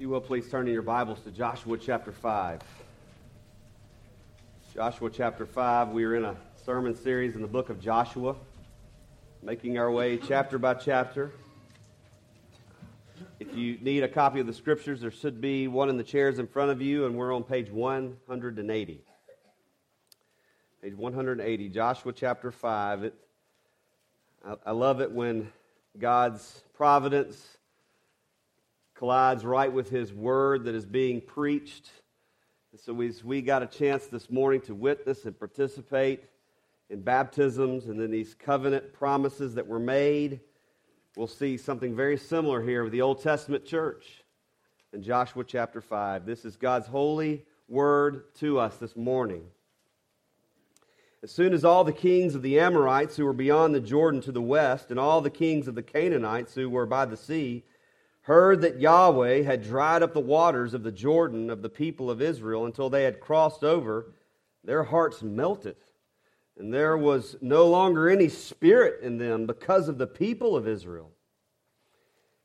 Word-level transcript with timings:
you 0.00 0.08
will, 0.08 0.20
please 0.22 0.48
turn 0.48 0.66
in 0.66 0.72
your 0.72 0.80
Bibles 0.80 1.20
to 1.20 1.30
Joshua 1.30 1.76
chapter 1.76 2.10
5. 2.10 2.62
Joshua 4.72 5.10
chapter 5.10 5.44
5. 5.44 5.90
We 5.90 6.04
are 6.04 6.16
in 6.16 6.24
a 6.24 6.36
sermon 6.64 6.96
series 6.96 7.34
in 7.34 7.42
the 7.42 7.46
book 7.46 7.68
of 7.68 7.78
Joshua, 7.82 8.34
making 9.42 9.76
our 9.76 9.90
way 9.90 10.16
chapter 10.16 10.58
by 10.58 10.72
chapter. 10.72 11.32
If 13.40 13.54
you 13.54 13.76
need 13.82 14.02
a 14.02 14.08
copy 14.08 14.40
of 14.40 14.46
the 14.46 14.54
scriptures, 14.54 15.02
there 15.02 15.10
should 15.10 15.38
be 15.38 15.68
one 15.68 15.90
in 15.90 15.98
the 15.98 16.02
chairs 16.02 16.38
in 16.38 16.46
front 16.46 16.70
of 16.70 16.80
you, 16.80 17.04
and 17.04 17.14
we're 17.14 17.34
on 17.34 17.44
page 17.44 17.68
180. 17.70 19.04
Page 20.80 20.94
180, 20.94 21.68
Joshua 21.68 22.14
chapter 22.14 22.50
5. 22.50 23.04
It, 23.04 23.14
I, 24.46 24.54
I 24.64 24.70
love 24.70 25.02
it 25.02 25.12
when 25.12 25.52
God's 25.98 26.62
providence 26.72 27.58
collides 29.00 29.46
right 29.46 29.72
with 29.72 29.88
his 29.88 30.12
word 30.12 30.64
that 30.64 30.74
is 30.74 30.84
being 30.84 31.22
preached. 31.22 31.90
And 32.70 32.78
so 32.78 32.92
we, 32.92 33.10
we 33.24 33.40
got 33.40 33.62
a 33.62 33.66
chance 33.66 34.06
this 34.08 34.28
morning 34.28 34.60
to 34.62 34.74
witness 34.74 35.24
and 35.24 35.38
participate 35.38 36.24
in 36.90 37.00
baptisms 37.00 37.86
and 37.86 37.98
then 37.98 38.10
these 38.10 38.34
covenant 38.34 38.92
promises 38.92 39.54
that 39.54 39.66
were 39.66 39.78
made. 39.78 40.40
We'll 41.16 41.28
see 41.28 41.56
something 41.56 41.96
very 41.96 42.18
similar 42.18 42.60
here 42.60 42.84
with 42.84 42.92
the 42.92 43.00
Old 43.00 43.22
Testament 43.22 43.64
church 43.64 44.22
in 44.92 45.02
Joshua 45.02 45.44
chapter 45.44 45.80
5. 45.80 46.26
This 46.26 46.44
is 46.44 46.56
God's 46.56 46.86
holy 46.86 47.46
word 47.68 48.34
to 48.34 48.58
us 48.58 48.76
this 48.76 48.96
morning. 48.96 49.44
As 51.22 51.30
soon 51.30 51.54
as 51.54 51.64
all 51.64 51.84
the 51.84 51.92
kings 51.94 52.34
of 52.34 52.42
the 52.42 52.60
Amorites 52.60 53.16
who 53.16 53.24
were 53.24 53.32
beyond 53.32 53.74
the 53.74 53.80
Jordan 53.80 54.20
to 54.22 54.32
the 54.32 54.42
west, 54.42 54.90
and 54.90 55.00
all 55.00 55.22
the 55.22 55.30
kings 55.30 55.68
of 55.68 55.74
the 55.74 55.82
Canaanites 55.82 56.54
who 56.54 56.68
were 56.68 56.84
by 56.84 57.06
the 57.06 57.16
sea, 57.16 57.64
heard 58.30 58.60
that 58.60 58.80
Yahweh 58.80 59.42
had 59.42 59.60
dried 59.60 60.04
up 60.04 60.14
the 60.14 60.20
waters 60.20 60.72
of 60.72 60.84
the 60.84 60.92
Jordan 60.92 61.50
of 61.50 61.62
the 61.62 61.68
people 61.68 62.08
of 62.08 62.22
Israel 62.22 62.64
until 62.64 62.88
they 62.88 63.02
had 63.02 63.18
crossed 63.18 63.64
over, 63.64 64.14
their 64.62 64.84
hearts 64.84 65.20
melted. 65.20 65.74
And 66.56 66.72
there 66.72 66.96
was 66.96 67.34
no 67.40 67.66
longer 67.66 68.08
any 68.08 68.28
spirit 68.28 69.02
in 69.02 69.18
them 69.18 69.46
because 69.46 69.88
of 69.88 69.98
the 69.98 70.06
people 70.06 70.56
of 70.56 70.68
Israel. 70.68 71.10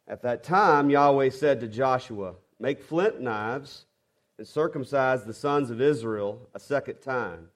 At 0.07 0.23
that 0.23 0.43
time, 0.43 0.89
Yahweh 0.89 1.29
said 1.29 1.59
to 1.59 1.67
Joshua, 1.67 2.33
Make 2.59 2.81
flint 2.81 3.21
knives 3.21 3.85
and 4.39 4.47
circumcise 4.47 5.23
the 5.23 5.35
sons 5.35 5.69
of 5.69 5.81
Israel 5.81 6.49
a 6.55 6.59
second 6.59 6.95
time. 7.03 7.49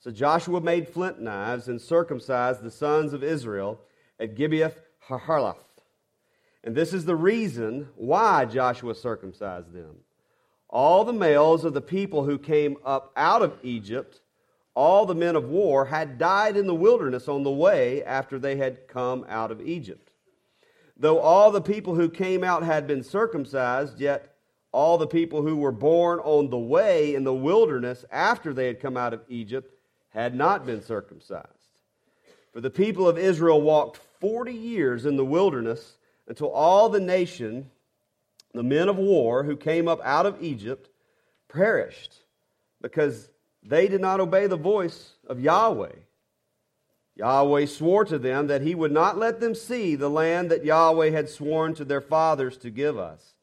So 0.00 0.10
Joshua 0.10 0.60
made 0.60 0.86
flint 0.86 1.18
knives 1.18 1.68
and 1.68 1.80
circumcised 1.80 2.62
the 2.62 2.70
sons 2.70 3.14
of 3.14 3.24
Israel 3.24 3.80
at 4.20 4.36
Gibeath 4.36 4.76
Haaraloth. 5.08 5.73
And 6.64 6.74
this 6.74 6.94
is 6.94 7.04
the 7.04 7.14
reason 7.14 7.90
why 7.94 8.46
Joshua 8.46 8.94
circumcised 8.94 9.72
them. 9.72 9.96
All 10.70 11.04
the 11.04 11.12
males 11.12 11.62
of 11.62 11.74
the 11.74 11.82
people 11.82 12.24
who 12.24 12.38
came 12.38 12.78
up 12.84 13.12
out 13.16 13.42
of 13.42 13.58
Egypt, 13.62 14.22
all 14.74 15.04
the 15.04 15.14
men 15.14 15.36
of 15.36 15.50
war, 15.50 15.84
had 15.84 16.16
died 16.16 16.56
in 16.56 16.66
the 16.66 16.74
wilderness 16.74 17.28
on 17.28 17.42
the 17.42 17.50
way 17.50 18.02
after 18.02 18.38
they 18.38 18.56
had 18.56 18.88
come 18.88 19.26
out 19.28 19.50
of 19.50 19.60
Egypt. 19.60 20.10
Though 20.96 21.18
all 21.18 21.50
the 21.50 21.60
people 21.60 21.96
who 21.96 22.08
came 22.08 22.42
out 22.42 22.62
had 22.62 22.86
been 22.86 23.04
circumcised, 23.04 24.00
yet 24.00 24.34
all 24.72 24.96
the 24.96 25.06
people 25.06 25.42
who 25.42 25.56
were 25.56 25.70
born 25.70 26.18
on 26.20 26.48
the 26.48 26.58
way 26.58 27.14
in 27.14 27.24
the 27.24 27.34
wilderness 27.34 28.06
after 28.10 28.54
they 28.54 28.66
had 28.66 28.80
come 28.80 28.96
out 28.96 29.12
of 29.12 29.22
Egypt 29.28 29.74
had 30.08 30.34
not 30.34 30.64
been 30.64 30.82
circumcised. 30.82 31.48
For 32.52 32.62
the 32.62 32.70
people 32.70 33.06
of 33.06 33.18
Israel 33.18 33.60
walked 33.60 33.98
40 34.20 34.52
years 34.52 35.04
in 35.04 35.16
the 35.16 35.24
wilderness 35.24 35.98
until 36.26 36.50
all 36.50 36.88
the 36.88 37.00
nation, 37.00 37.70
the 38.52 38.62
men 38.62 38.88
of 38.88 38.96
war 38.96 39.44
who 39.44 39.56
came 39.56 39.88
up 39.88 40.00
out 40.02 40.26
of 40.26 40.42
Egypt, 40.42 40.88
perished 41.48 42.22
because 42.80 43.30
they 43.62 43.88
did 43.88 44.00
not 44.00 44.20
obey 44.20 44.46
the 44.46 44.56
voice 44.56 45.12
of 45.26 45.40
Yahweh. 45.40 45.92
Yahweh 47.16 47.66
swore 47.66 48.04
to 48.04 48.18
them 48.18 48.48
that 48.48 48.62
he 48.62 48.74
would 48.74 48.92
not 48.92 49.18
let 49.18 49.40
them 49.40 49.54
see 49.54 49.94
the 49.94 50.10
land 50.10 50.50
that 50.50 50.64
Yahweh 50.64 51.10
had 51.10 51.28
sworn 51.28 51.74
to 51.74 51.84
their 51.84 52.00
fathers 52.00 52.56
to 52.58 52.70
give 52.70 52.98
us, 52.98 53.34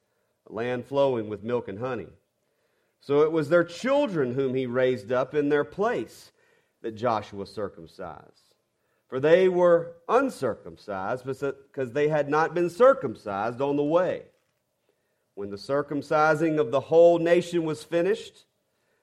a 0.49 0.53
land 0.53 0.85
flowing 0.85 1.29
with 1.29 1.43
milk 1.43 1.67
and 1.67 1.79
honey. 1.79 2.09
So 2.99 3.21
it 3.21 3.31
was 3.31 3.49
their 3.49 3.63
children 3.63 4.33
whom 4.33 4.53
he 4.53 4.65
raised 4.65 5.11
up 5.11 5.33
in 5.33 5.49
their 5.49 5.63
place 5.63 6.31
that 6.81 6.95
Joshua 6.95 7.45
circumcised 7.45 8.40
for 9.11 9.19
they 9.19 9.49
were 9.49 9.97
uncircumcised 10.07 11.25
because 11.25 11.91
they 11.91 12.07
had 12.07 12.29
not 12.29 12.53
been 12.53 12.69
circumcised 12.69 13.59
on 13.59 13.75
the 13.75 13.83
way. 13.83 14.21
When 15.35 15.49
the 15.49 15.57
circumcising 15.57 16.57
of 16.57 16.71
the 16.71 16.79
whole 16.79 17.19
nation 17.19 17.65
was 17.65 17.83
finished, 17.83 18.45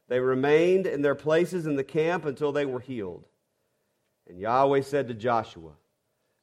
they 0.08 0.18
remained 0.18 0.86
in 0.86 1.02
their 1.02 1.14
places 1.14 1.66
in 1.66 1.76
the 1.76 1.84
camp 1.84 2.24
until 2.24 2.52
they 2.52 2.64
were 2.64 2.80
healed. 2.80 3.26
And 4.26 4.40
Yahweh 4.40 4.80
said 4.80 5.08
to 5.08 5.14
Joshua, 5.14 5.72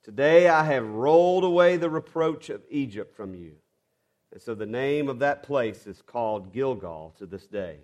Today 0.03 0.47
I 0.47 0.63
have 0.65 0.85
rolled 0.85 1.43
away 1.43 1.77
the 1.77 1.89
reproach 1.89 2.51
of 2.51 2.61
Egypt 2.69 3.15
from 3.15 3.33
you. 3.33 3.53
And 4.31 4.39
so 4.39 4.53
the 4.53 4.67
name 4.67 5.09
of 5.09 5.17
that 5.19 5.41
place 5.41 5.87
is 5.87 6.03
called 6.03 6.53
Gilgal 6.53 7.15
to 7.17 7.25
this 7.25 7.47
day. 7.47 7.79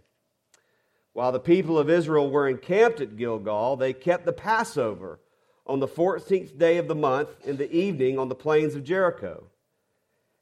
While 1.13 1.31
the 1.31 1.39
people 1.39 1.79
of 1.79 1.89
Israel 1.89 2.29
were 2.29 2.47
encamped 2.47 3.01
at 3.01 3.17
Gilgal, 3.17 3.77
they 3.77 3.93
kept 3.93 4.25
the 4.25 4.31
Passover 4.31 5.19
on 5.65 5.79
the 5.79 5.87
14th 5.87 6.57
day 6.57 6.77
of 6.77 6.87
the 6.87 6.95
month 6.95 7.29
in 7.45 7.57
the 7.57 7.71
evening 7.71 8.17
on 8.17 8.29
the 8.29 8.35
plains 8.35 8.75
of 8.75 8.83
Jericho. 8.83 9.43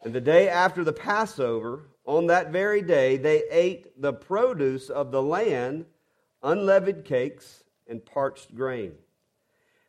And 0.02 0.13
the 0.13 0.22
day 0.22 0.47
after 0.47 0.84
the 0.84 0.94
Passover, 0.94 1.90
on 2.06 2.28
that 2.28 2.52
very 2.52 2.81
day, 2.81 3.18
they 3.18 3.44
ate 3.52 4.02
the 4.02 4.13
produce 4.13 4.90
of 4.90 5.12
the 5.12 5.22
land, 5.22 5.85
unleavened 6.41 7.06
cakes, 7.06 7.63
and 7.88 8.06
parched 8.06 8.56
grain. 8.56 8.94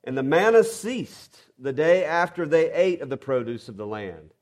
And 0.03 0.17
the 0.17 0.23
manna 0.23 0.65
ceased 0.65 1.39
the 1.59 1.73
day 1.73 2.05
after 2.05 2.47
they 2.47 2.73
ate 2.73 3.03
of 3.03 3.11
the 3.11 3.17
produce 3.17 3.69
of 3.69 3.77
the 3.77 3.87
land. 3.87 4.33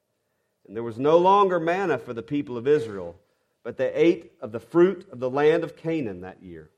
And 0.67 0.77
there 0.77 0.83
was 0.83 0.99
no 0.99 1.19
longer 1.19 1.59
manna 1.59 1.99
for 1.99 2.15
the 2.15 2.23
people 2.23 2.57
of 2.57 2.69
Israel, 2.69 3.17
but 3.65 3.77
they 3.77 3.93
ate 3.93 4.33
of 4.41 4.53
the 4.53 4.61
fruit 4.61 5.07
of 5.11 5.19
the 5.19 5.31
land 5.31 5.65
of 5.65 5.77
Canaan 5.77 6.23
that 6.23 6.43
year. 6.43 6.71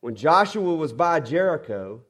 When 0.00 0.14
Joshua 0.14 0.74
was 0.74 0.92
by 0.92 1.20
Jericho, 1.20 2.02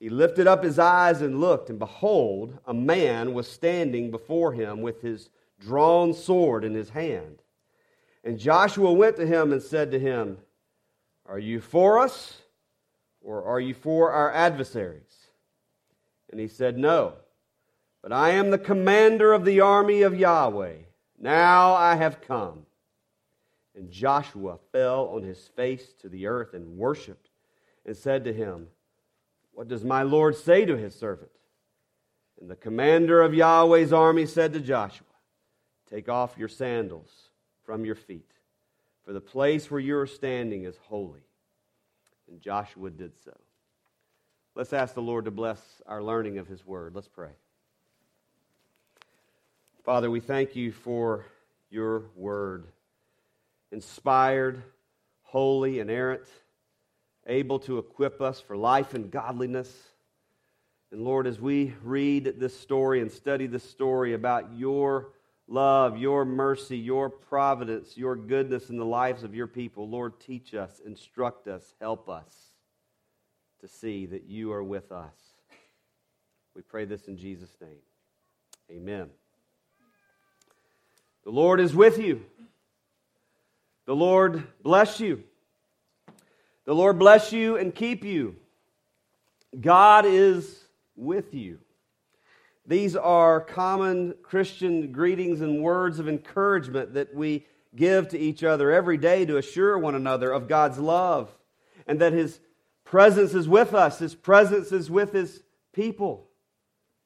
he 0.00 0.08
lifted 0.08 0.46
up 0.46 0.64
his 0.64 0.78
eyes 0.78 1.20
and 1.20 1.40
looked, 1.40 1.68
and 1.68 1.78
behold, 1.78 2.58
a 2.66 2.72
man 2.72 3.34
was 3.34 3.46
standing 3.46 4.10
before 4.10 4.54
him 4.54 4.80
with 4.80 5.02
his 5.02 5.28
drawn 5.60 6.14
sword 6.14 6.64
in 6.64 6.74
his 6.74 6.88
hand. 6.88 7.42
And 8.24 8.38
Joshua 8.38 8.92
went 8.92 9.16
to 9.16 9.26
him 9.26 9.52
and 9.52 9.62
said 9.62 9.90
to 9.90 9.98
him, 9.98 10.38
Are 11.26 11.38
you 11.38 11.60
for 11.60 11.98
us, 11.98 12.38
or 13.20 13.44
are 13.44 13.60
you 13.60 13.74
for 13.74 14.10
our 14.10 14.32
adversaries? 14.32 15.02
And 16.30 16.40
he 16.40 16.48
said, 16.48 16.78
No, 16.78 17.12
but 18.02 18.10
I 18.10 18.30
am 18.30 18.50
the 18.50 18.58
commander 18.58 19.34
of 19.34 19.44
the 19.44 19.60
army 19.60 20.00
of 20.00 20.18
Yahweh. 20.18 20.76
Now 21.18 21.74
I 21.74 21.96
have 21.96 22.22
come. 22.22 22.64
And 23.76 23.90
Joshua 23.90 24.58
fell 24.72 25.08
on 25.14 25.24
his 25.24 25.46
face 25.48 25.92
to 26.00 26.08
the 26.08 26.26
earth 26.26 26.54
and 26.54 26.78
worshiped, 26.78 27.28
and 27.84 27.94
said 27.94 28.24
to 28.24 28.32
him, 28.32 28.68
what 29.60 29.68
does 29.68 29.84
my 29.84 30.04
Lord 30.04 30.36
say 30.36 30.64
to 30.64 30.74
his 30.74 30.94
servant? 30.94 31.30
And 32.40 32.48
the 32.48 32.56
commander 32.56 33.20
of 33.20 33.34
Yahweh's 33.34 33.92
army 33.92 34.24
said 34.24 34.54
to 34.54 34.60
Joshua, 34.60 35.06
Take 35.90 36.08
off 36.08 36.38
your 36.38 36.48
sandals 36.48 37.10
from 37.66 37.84
your 37.84 37.94
feet, 37.94 38.30
for 39.04 39.12
the 39.12 39.20
place 39.20 39.70
where 39.70 39.78
you 39.78 39.98
are 39.98 40.06
standing 40.06 40.64
is 40.64 40.78
holy. 40.88 41.20
And 42.26 42.40
Joshua 42.40 42.88
did 42.88 43.12
so. 43.22 43.36
Let's 44.54 44.72
ask 44.72 44.94
the 44.94 45.02
Lord 45.02 45.26
to 45.26 45.30
bless 45.30 45.60
our 45.84 46.02
learning 46.02 46.38
of 46.38 46.46
his 46.46 46.64
word. 46.64 46.94
Let's 46.94 47.08
pray. 47.08 47.32
Father, 49.84 50.10
we 50.10 50.20
thank 50.20 50.56
you 50.56 50.72
for 50.72 51.26
your 51.68 52.04
word, 52.16 52.64
inspired, 53.70 54.62
holy, 55.20 55.80
inerrant 55.80 56.24
able 57.26 57.58
to 57.60 57.78
equip 57.78 58.20
us 58.20 58.40
for 58.40 58.56
life 58.56 58.94
and 58.94 59.10
godliness. 59.10 59.72
And 60.92 61.02
Lord, 61.02 61.26
as 61.26 61.40
we 61.40 61.74
read 61.82 62.34
this 62.38 62.58
story 62.58 63.00
and 63.00 63.10
study 63.10 63.46
this 63.46 63.68
story 63.68 64.14
about 64.14 64.56
your 64.56 65.12
love, 65.46 65.98
your 65.98 66.24
mercy, 66.24 66.78
your 66.78 67.10
providence, 67.10 67.96
your 67.96 68.16
goodness 68.16 68.70
in 68.70 68.76
the 68.76 68.84
lives 68.84 69.22
of 69.22 69.34
your 69.34 69.46
people, 69.46 69.88
Lord, 69.88 70.18
teach 70.20 70.54
us, 70.54 70.80
instruct 70.84 71.48
us, 71.48 71.74
help 71.80 72.08
us 72.08 72.34
to 73.60 73.68
see 73.68 74.06
that 74.06 74.24
you 74.24 74.52
are 74.52 74.62
with 74.62 74.90
us. 74.90 75.14
We 76.56 76.62
pray 76.62 76.84
this 76.84 77.06
in 77.06 77.16
Jesus' 77.16 77.54
name. 77.60 77.78
Amen. 78.70 79.10
The 81.24 81.30
Lord 81.30 81.60
is 81.60 81.74
with 81.74 81.98
you. 81.98 82.24
The 83.86 83.94
Lord 83.94 84.46
bless 84.62 85.00
you. 85.00 85.24
The 86.66 86.74
Lord 86.74 86.98
bless 86.98 87.32
you 87.32 87.56
and 87.56 87.74
keep 87.74 88.04
you. 88.04 88.36
God 89.58 90.04
is 90.06 90.64
with 90.94 91.34
you. 91.34 91.58
These 92.66 92.94
are 92.94 93.40
common 93.40 94.14
Christian 94.22 94.92
greetings 94.92 95.40
and 95.40 95.62
words 95.62 95.98
of 95.98 96.08
encouragement 96.08 96.94
that 96.94 97.14
we 97.14 97.46
give 97.74 98.08
to 98.08 98.18
each 98.18 98.44
other 98.44 98.70
every 98.70 98.96
day 98.96 99.24
to 99.24 99.38
assure 99.38 99.78
one 99.78 99.94
another 99.94 100.30
of 100.30 100.48
God's 100.48 100.78
love 100.78 101.30
and 101.86 102.00
that 102.00 102.12
His 102.12 102.38
presence 102.84 103.34
is 103.34 103.48
with 103.48 103.74
us, 103.74 103.98
His 103.98 104.14
presence 104.14 104.70
is 104.72 104.90
with 104.90 105.12
His 105.12 105.42
people. 105.72 106.28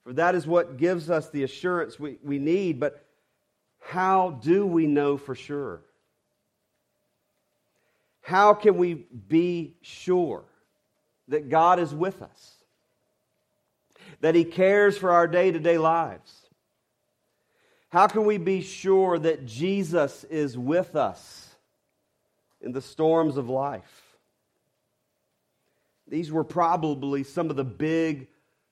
For 0.05 0.13
that 0.15 0.35
is 0.35 0.47
what 0.47 0.77
gives 0.77 1.09
us 1.09 1.31
the 1.31 1.45
assurance 1.45 1.99
we, 1.99 2.19
we 2.23 2.39
need. 2.39 2.79
But 2.79 3.07
how 3.81 4.39
do 4.43 4.67
we 4.67 4.87
know 4.87 5.17
for 5.17 5.35
sure? 5.35 5.83
How 8.25 8.55
can 8.55 8.79
we 8.79 8.95
be 8.95 9.75
sure 9.83 10.45
that 11.29 11.51
God 11.51 11.79
is 11.79 11.95
with 11.95 12.23
us? 12.23 12.55
That 14.23 14.35
He 14.35 14.45
cares 14.45 14.97
for 14.97 15.11
our 15.11 15.29
day 15.29 15.53
to 15.53 15.59
day 15.59 15.77
lives? 15.77 16.49
How 17.91 18.07
can 18.07 18.25
we 18.25 18.39
be 18.39 18.63
sure 18.63 19.19
that 19.19 19.45
Jesus 19.45 20.25
is 20.25 20.57
with 20.57 20.97
us 20.97 21.55
in 22.63 22.73
the 22.73 22.81
storms 22.81 23.37
of 23.37 23.51
life? 23.51 24.17
These 26.09 26.33
were 26.33 26.45
probably 26.45 27.25
some 27.25 27.51
of 27.51 27.57
the 27.57 27.63
big 27.63 28.29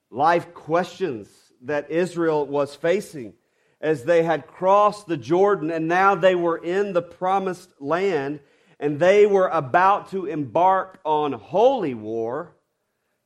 life 0.09 0.51
questions 0.55 1.29
that 1.61 1.91
Israel 1.91 2.47
was 2.47 2.73
facing 2.73 3.33
as 3.79 4.03
they 4.03 4.23
had 4.23 4.47
crossed 4.47 5.05
the 5.05 5.17
Jordan 5.17 5.69
and 5.69 5.87
now 5.87 6.15
they 6.15 6.33
were 6.33 6.57
in 6.57 6.93
the 6.93 7.03
promised 7.03 7.69
land 7.79 8.39
and 8.83 8.99
they 8.99 9.25
were 9.25 9.47
about 9.47 10.11
to 10.11 10.25
embark 10.25 10.99
on 11.03 11.33
holy 11.33 11.93
war 11.93 12.55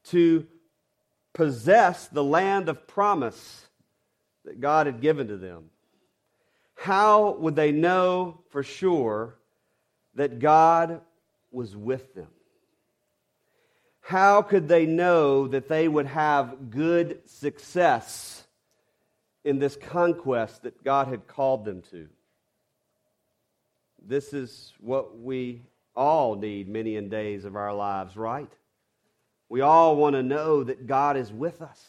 to 0.05 0.47
possess 1.33 2.07
the 2.07 2.23
land 2.23 2.69
of 2.69 2.87
promise 2.87 3.67
that 4.45 4.61
God 4.61 4.85
had 4.85 5.01
given 5.01 5.27
to 5.27 5.37
them. 5.37 5.65
How 6.75 7.31
would 7.31 7.55
they 7.55 7.71
know 7.71 8.39
for 8.51 8.63
sure 8.63 9.35
that 10.15 10.39
God 10.39 11.01
was 11.51 11.75
with 11.75 12.13
them? 12.13 12.27
how 14.07 14.41
could 14.41 14.69
they 14.69 14.85
know 14.85 15.49
that 15.49 15.67
they 15.67 15.85
would 15.85 16.05
have 16.05 16.69
good 16.69 17.19
success 17.25 18.47
in 19.43 19.59
this 19.59 19.75
conquest 19.75 20.63
that 20.63 20.81
God 20.81 21.09
had 21.09 21.27
called 21.27 21.65
them 21.65 21.81
to? 21.91 22.07
This 24.07 24.31
is 24.31 24.71
what 24.79 25.19
we 25.19 25.63
all 25.93 26.35
need 26.35 26.69
many 26.69 26.95
in 26.95 27.09
days 27.09 27.43
of 27.43 27.57
our 27.57 27.73
lives, 27.73 28.15
right? 28.15 28.51
We 29.49 29.59
all 29.59 29.97
want 29.97 30.15
to 30.15 30.23
know 30.23 30.63
that 30.63 30.87
God 30.87 31.17
is 31.17 31.33
with 31.33 31.61
us, 31.61 31.83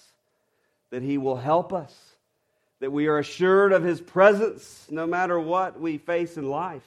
that 0.91 1.03
He 1.03 1.17
will 1.17 1.37
help 1.37 1.73
us, 1.73 1.95
that 2.81 2.91
we 2.91 3.07
are 3.07 3.19
assured 3.19 3.73
of 3.73 3.85
His 3.85 4.01
presence 4.01 4.89
no 4.91 5.07
matter 5.07 5.39
what 5.39 5.81
we 5.81 5.97
face 5.97 6.37
in 6.37 6.51
life. 6.51 6.87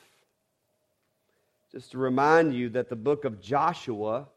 Just 1.71 1.91
to 1.91 1.97
remind 1.97 2.53
you 2.53 2.67
that 2.71 2.89
the 2.89 2.97
book 2.97 3.23
of 3.23 3.39
Joshua 3.39 4.27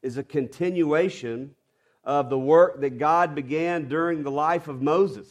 is 0.00 0.16
a 0.16 0.22
continuation 0.22 1.56
of 2.04 2.30
the 2.30 2.38
work 2.38 2.80
that 2.82 2.98
God 2.98 3.34
began 3.34 3.88
during 3.88 4.22
the 4.22 4.30
life 4.30 4.68
of 4.68 4.80
Moses. 4.80 5.26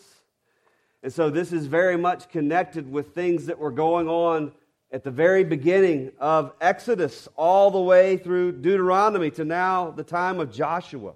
And 1.04 1.14
so 1.14 1.30
this 1.30 1.54
is 1.54 1.68
very 1.68 1.96
much 1.96 2.28
connected 2.28 2.92
with 2.92 3.16
things 3.16 3.46
that 3.46 3.60
were 3.60 3.72
going 3.72 4.10
on 4.10 4.52
at 4.96 5.04
the 5.04 5.12
very 5.12 5.44
beginning 5.44 6.10
of 6.22 6.54
Exodus, 6.62 7.28
all 7.36 7.70
the 7.70 7.82
way 7.82 8.16
through 8.16 8.54
Deuteronomy 8.54 9.30
to 9.30 9.44
now 9.44 9.92
the 9.92 10.06
time 10.06 10.40
of 10.40 10.54
Joshua. 10.54 11.16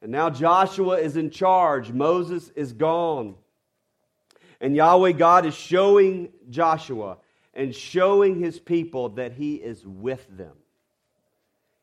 And 0.00 0.10
now 0.10 0.30
Joshua 0.30 0.96
is 0.96 1.18
in 1.18 1.28
charge, 1.28 1.92
Moses 1.92 2.48
is 2.56 2.72
gone. 2.72 3.34
And 4.62 4.74
Yahweh 4.74 5.12
God 5.12 5.44
is 5.44 5.54
showing 5.54 6.30
Joshua 6.48 7.18
and 7.52 7.74
showing 7.74 8.40
his 8.40 8.58
people 8.58 9.10
that 9.10 9.34
he 9.34 9.56
is 9.56 9.84
with 9.84 10.26
them. 10.34 10.56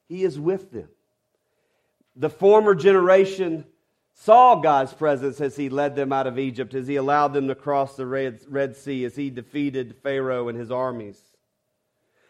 He 0.07 0.23
is 0.23 0.39
with 0.39 0.71
them. 0.71 0.89
The 2.15 2.31
former 2.31 2.73
generation 2.73 3.65
saw 4.21 4.55
God's 4.55 4.93
presence 4.93 5.39
as 5.39 5.55
He 5.55 5.69
led 5.69 5.95
them 5.95 6.11
out 6.11 6.27
of 6.27 6.37
Egypt, 6.37 6.73
as 6.73 6.87
He 6.87 6.97
allowed 6.97 7.33
them 7.33 7.47
to 7.47 7.55
cross 7.55 7.95
the 7.95 8.05
Red, 8.05 8.41
Red 8.49 8.75
Sea, 8.75 9.05
as 9.05 9.15
He 9.15 9.29
defeated 9.29 9.95
Pharaoh 10.03 10.49
and 10.49 10.57
his 10.57 10.71
armies. 10.71 11.21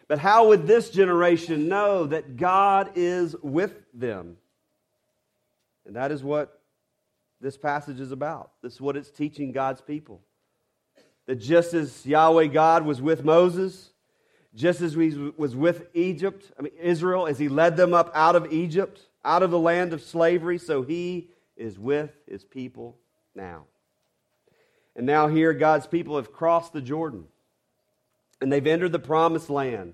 But 0.07 0.19
how 0.19 0.50
would 0.50 0.68
this 0.68 0.89
generation 0.89 1.68
know 1.68 2.06
that 2.06 2.38
God 2.38 2.91
is 2.95 3.36
with 3.41 3.74
them? 3.94 4.38
And 5.86 5.95
that 5.95 6.12
is 6.12 6.24
what 6.24 6.62
this 7.41 7.57
passage 7.57 8.00
is 8.00 8.12
about. 8.12 8.51
This 8.62 8.74
is 8.74 8.81
what 8.81 8.97
it's 8.97 9.09
teaching 9.09 9.51
God's 9.51 9.81
people. 9.81 10.21
That 11.25 11.36
just 11.36 11.74
as 11.74 12.06
Yahweh 12.06 12.47
God 12.47 12.86
was 12.86 13.01
with 13.01 13.24
Moses, 13.24 13.91
just 14.56 14.81
as 14.81 14.94
he 14.94 15.31
was 15.38 15.56
with 15.56 15.88
Egypt, 15.94 16.51
I 16.57 16.63
mean 16.63 16.74
Israel, 16.81 17.27
as 17.27 17.39
he 17.39 17.50
led 17.50 17.77
them 17.77 17.94
up 17.94 18.12
out 18.13 18.36
of 18.36 18.51
Egypt, 18.51 19.01
out 19.24 19.44
of 19.44 19.51
the 19.51 19.59
land 19.59 19.94
of 19.94 20.01
slavery, 20.01 20.57
so 20.57 20.81
he 20.81 21.30
is 21.60 21.78
with 21.78 22.12
his 22.28 22.44
people 22.44 22.98
now. 23.36 23.66
And 24.96 25.06
now 25.06 25.28
here 25.28 25.54
God's 25.54 25.88
people 25.88 26.16
have 26.16 26.34
crossed 26.34 26.74
the 26.74 26.82
Jordan 26.82 27.26
and 28.42 28.52
they've 28.52 28.66
entered 28.66 28.92
the 28.92 29.00
promised 29.00 29.50
land. 29.50 29.94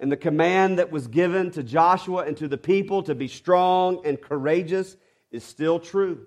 And 0.00 0.12
the 0.12 0.16
command 0.16 0.78
that 0.78 0.92
was 0.92 1.08
given 1.08 1.50
to 1.52 1.62
Joshua 1.62 2.22
and 2.24 2.36
to 2.36 2.46
the 2.46 2.58
people 2.58 3.02
to 3.04 3.14
be 3.14 3.28
strong 3.28 4.02
and 4.06 4.20
courageous 4.20 4.96
is 5.32 5.42
still 5.42 5.80
true. 5.80 6.26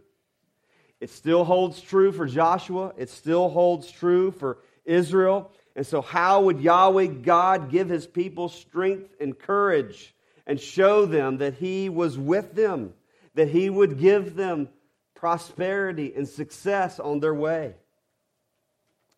It 0.99 1.09
still 1.09 1.43
holds 1.45 1.81
true 1.81 2.11
for 2.11 2.27
Joshua. 2.27 2.93
It 2.97 3.09
still 3.09 3.49
holds 3.49 3.89
true 3.89 4.31
for 4.31 4.59
Israel. 4.85 5.51
And 5.75 5.87
so, 5.87 6.01
how 6.01 6.43
would 6.43 6.59
Yahweh 6.59 7.07
God 7.07 7.71
give 7.71 7.87
his 7.87 8.05
people 8.05 8.49
strength 8.49 9.15
and 9.19 9.37
courage 9.37 10.13
and 10.45 10.59
show 10.59 11.05
them 11.05 11.37
that 11.37 11.55
he 11.55 11.87
was 11.87 12.17
with 12.17 12.53
them, 12.53 12.93
that 13.35 13.49
he 13.49 13.69
would 13.69 13.97
give 13.97 14.35
them 14.35 14.69
prosperity 15.15 16.13
and 16.15 16.27
success 16.27 16.99
on 16.99 17.19
their 17.19 17.33
way? 17.33 17.75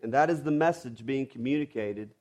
And 0.02 0.14
that 0.14 0.30
is 0.30 0.44
the 0.44 0.52
message 0.52 1.06
being 1.06 1.26
communicated 1.26 2.12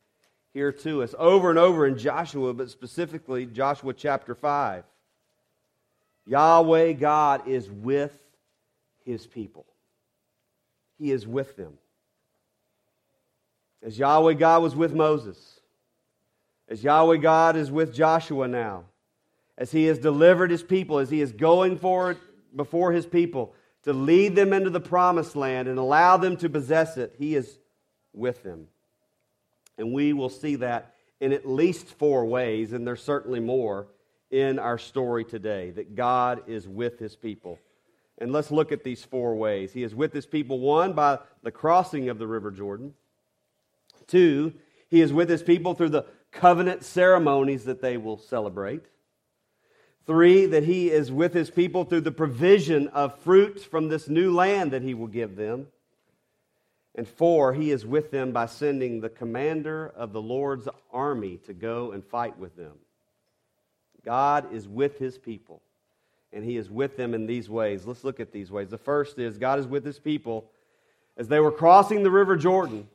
here 0.54 0.70
to 0.70 1.02
us 1.02 1.14
over 1.18 1.50
and 1.50 1.58
over 1.58 1.86
in 1.86 1.98
Joshua, 1.98 2.54
but 2.54 2.70
specifically 2.70 3.46
Joshua 3.46 3.92
chapter 3.94 4.34
5. 4.34 4.84
Yahweh 6.26 6.92
God 6.92 7.48
is 7.48 7.68
with 7.70 8.16
his 9.04 9.26
people, 9.26 9.66
he 10.98 11.10
is 11.10 11.26
with 11.26 11.56
them. 11.56 11.78
As 13.82 13.98
Yahweh 13.98 14.34
God 14.34 14.62
was 14.62 14.76
with 14.76 14.94
Moses, 14.94 15.60
as 16.68 16.84
Yahweh 16.84 17.16
God 17.16 17.56
is 17.56 17.68
with 17.68 17.92
Joshua 17.92 18.46
now, 18.46 18.84
as 19.62 19.70
he 19.70 19.84
has 19.84 20.00
delivered 20.00 20.50
his 20.50 20.64
people, 20.64 20.98
as 20.98 21.08
he 21.08 21.20
is 21.20 21.30
going 21.30 21.78
forward 21.78 22.18
before 22.56 22.90
his 22.90 23.06
people 23.06 23.54
to 23.84 23.92
lead 23.92 24.34
them 24.34 24.52
into 24.52 24.70
the 24.70 24.80
promised 24.80 25.36
land 25.36 25.68
and 25.68 25.78
allow 25.78 26.16
them 26.16 26.36
to 26.36 26.50
possess 26.50 26.96
it, 26.96 27.14
he 27.16 27.36
is 27.36 27.60
with 28.12 28.42
them. 28.42 28.66
And 29.78 29.92
we 29.92 30.14
will 30.14 30.30
see 30.30 30.56
that 30.56 30.96
in 31.20 31.32
at 31.32 31.48
least 31.48 31.86
four 31.86 32.26
ways, 32.26 32.72
and 32.72 32.84
there's 32.84 33.04
certainly 33.04 33.38
more 33.38 33.86
in 34.32 34.58
our 34.58 34.78
story 34.78 35.24
today 35.24 35.70
that 35.70 35.94
God 35.94 36.42
is 36.48 36.66
with 36.66 36.98
his 36.98 37.14
people. 37.14 37.56
And 38.18 38.32
let's 38.32 38.50
look 38.50 38.72
at 38.72 38.82
these 38.82 39.04
four 39.04 39.36
ways. 39.36 39.72
He 39.72 39.84
is 39.84 39.94
with 39.94 40.12
his 40.12 40.26
people, 40.26 40.58
one, 40.58 40.92
by 40.92 41.20
the 41.44 41.52
crossing 41.52 42.08
of 42.08 42.18
the 42.18 42.26
River 42.26 42.50
Jordan. 42.50 42.94
Two, 44.08 44.54
he 44.88 45.00
is 45.00 45.12
with 45.12 45.28
his 45.28 45.44
people 45.44 45.74
through 45.74 45.90
the 45.90 46.06
covenant 46.32 46.82
ceremonies 46.82 47.62
that 47.66 47.80
they 47.80 47.96
will 47.96 48.18
celebrate. 48.18 48.86
Three, 50.06 50.46
that 50.46 50.64
he 50.64 50.90
is 50.90 51.12
with 51.12 51.32
his 51.32 51.50
people 51.50 51.84
through 51.84 52.00
the 52.00 52.10
provision 52.10 52.88
of 52.88 53.18
fruit 53.20 53.60
from 53.60 53.88
this 53.88 54.08
new 54.08 54.34
land 54.34 54.72
that 54.72 54.82
he 54.82 54.94
will 54.94 55.06
give 55.06 55.36
them. 55.36 55.68
And 56.94 57.08
four, 57.08 57.54
he 57.54 57.70
is 57.70 57.86
with 57.86 58.10
them 58.10 58.32
by 58.32 58.46
sending 58.46 59.00
the 59.00 59.08
commander 59.08 59.92
of 59.96 60.12
the 60.12 60.20
Lord's 60.20 60.68
army 60.92 61.38
to 61.46 61.54
go 61.54 61.92
and 61.92 62.04
fight 62.04 62.38
with 62.38 62.56
them. 62.56 62.74
God 64.04 64.52
is 64.52 64.68
with 64.68 64.98
his 64.98 65.16
people, 65.16 65.62
and 66.32 66.44
he 66.44 66.56
is 66.56 66.68
with 66.68 66.96
them 66.96 67.14
in 67.14 67.26
these 67.26 67.48
ways. 67.48 67.86
Let's 67.86 68.04
look 68.04 68.20
at 68.20 68.32
these 68.32 68.50
ways. 68.50 68.68
The 68.68 68.78
first 68.78 69.18
is 69.18 69.38
God 69.38 69.58
is 69.58 69.66
with 69.66 69.84
his 69.84 69.98
people 69.98 70.50
as 71.16 71.28
they 71.28 71.40
were 71.40 71.52
crossing 71.52 72.02
the 72.02 72.10
river 72.10 72.36
Jordan 72.36 72.88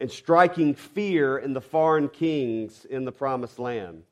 and 0.00 0.10
striking 0.10 0.74
fear 0.74 1.36
in 1.36 1.52
the 1.52 1.60
foreign 1.60 2.08
kings 2.08 2.84
in 2.84 3.04
the 3.04 3.12
promised 3.12 3.58
land. 3.58 4.04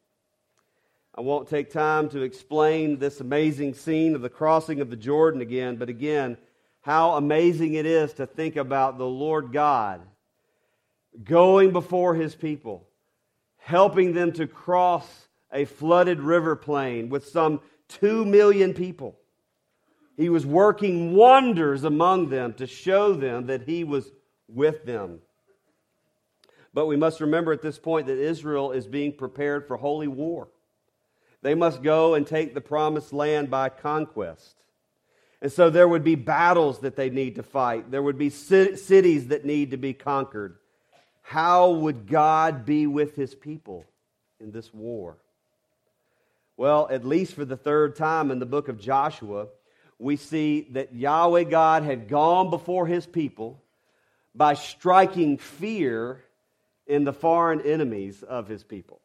I 1.16 1.22
won't 1.22 1.48
take 1.48 1.70
time 1.70 2.10
to 2.10 2.22
explain 2.22 2.98
this 2.98 3.20
amazing 3.20 3.74
scene 3.74 4.14
of 4.14 4.20
the 4.20 4.28
crossing 4.28 4.80
of 4.80 4.90
the 4.90 4.96
Jordan 4.96 5.40
again, 5.40 5.76
but 5.76 5.88
again, 5.88 6.36
how 6.82 7.14
amazing 7.14 7.74
it 7.74 7.86
is 7.86 8.12
to 8.14 8.26
think 8.26 8.56
about 8.56 8.98
the 8.98 9.06
Lord 9.06 9.52
God 9.52 10.02
going 11.24 11.72
before 11.72 12.14
his 12.14 12.34
people, 12.34 12.86
helping 13.56 14.12
them 14.12 14.32
to 14.32 14.46
cross 14.46 15.26
a 15.50 15.64
flooded 15.64 16.20
river 16.20 16.54
plain 16.54 17.08
with 17.08 17.26
some 17.28 17.60
two 17.88 18.24
million 18.24 18.74
people, 18.74 19.16
He 20.16 20.28
was 20.28 20.46
working 20.46 21.14
wonders 21.14 21.84
among 21.84 22.30
them 22.30 22.54
to 22.54 22.66
show 22.66 23.14
them 23.14 23.46
that 23.46 23.62
he 23.62 23.84
was 23.84 24.10
with 24.48 24.84
them. 24.84 25.20
But 26.72 26.86
we 26.86 26.96
must 26.96 27.20
remember 27.20 27.52
at 27.52 27.62
this 27.62 27.78
point 27.78 28.06
that 28.06 28.18
Israel 28.18 28.72
is 28.72 28.86
being 28.86 29.12
prepared 29.12 29.66
for 29.66 29.76
holy 29.76 30.08
war. 30.08 30.48
They 31.46 31.54
must 31.54 31.80
go 31.80 32.14
and 32.14 32.26
take 32.26 32.54
the 32.54 32.60
promised 32.60 33.12
land 33.12 33.52
by 33.52 33.68
conquest. 33.68 34.56
And 35.40 35.52
so 35.52 35.70
there 35.70 35.86
would 35.86 36.02
be 36.02 36.16
battles 36.16 36.80
that 36.80 36.96
they 36.96 37.08
need 37.08 37.36
to 37.36 37.44
fight. 37.44 37.88
There 37.88 38.02
would 38.02 38.18
be 38.18 38.30
cities 38.30 39.28
that 39.28 39.44
need 39.44 39.70
to 39.70 39.76
be 39.76 39.92
conquered. 39.92 40.56
How 41.22 41.70
would 41.70 42.08
God 42.08 42.66
be 42.66 42.88
with 42.88 43.14
his 43.14 43.32
people 43.32 43.84
in 44.40 44.50
this 44.50 44.74
war? 44.74 45.18
Well, 46.56 46.88
at 46.90 47.04
least 47.04 47.34
for 47.34 47.44
the 47.44 47.56
third 47.56 47.94
time 47.94 48.32
in 48.32 48.40
the 48.40 48.44
book 48.44 48.66
of 48.66 48.80
Joshua, 48.80 49.46
we 50.00 50.16
see 50.16 50.66
that 50.72 50.96
Yahweh 50.96 51.44
God 51.44 51.84
had 51.84 52.08
gone 52.08 52.50
before 52.50 52.88
his 52.88 53.06
people 53.06 53.62
by 54.34 54.54
striking 54.54 55.38
fear 55.38 56.24
in 56.88 57.04
the 57.04 57.12
foreign 57.12 57.60
enemies 57.60 58.24
of 58.24 58.48
his 58.48 58.64
people. 58.64 59.00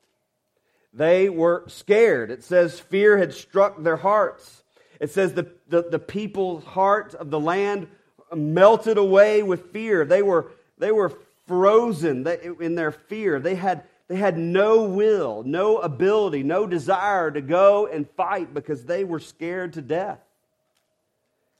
They 0.93 1.29
were 1.29 1.63
scared. 1.67 2.31
It 2.31 2.43
says 2.43 2.79
fear 2.79 3.17
had 3.17 3.33
struck 3.33 3.81
their 3.81 3.97
hearts. 3.97 4.63
It 4.99 5.09
says 5.09 5.33
the, 5.33 5.47
the, 5.67 5.83
the 5.83 5.99
people's 5.99 6.63
heart 6.63 7.15
of 7.15 7.29
the 7.29 7.39
land 7.39 7.87
melted 8.33 8.97
away 8.97 9.41
with 9.41 9.71
fear. 9.71 10.05
They 10.05 10.21
were, 10.21 10.51
they 10.77 10.91
were 10.91 11.13
frozen 11.47 12.27
in 12.59 12.75
their 12.75 12.91
fear. 12.91 13.39
They 13.39 13.55
had, 13.55 13.83
they 14.07 14.15
had 14.15 14.37
no 14.37 14.83
will, 14.83 15.43
no 15.43 15.77
ability, 15.79 16.43
no 16.43 16.67
desire 16.67 17.31
to 17.31 17.41
go 17.41 17.87
and 17.87 18.09
fight 18.11 18.53
because 18.53 18.83
they 18.83 19.03
were 19.03 19.19
scared 19.19 19.73
to 19.73 19.81
death. 19.81 20.19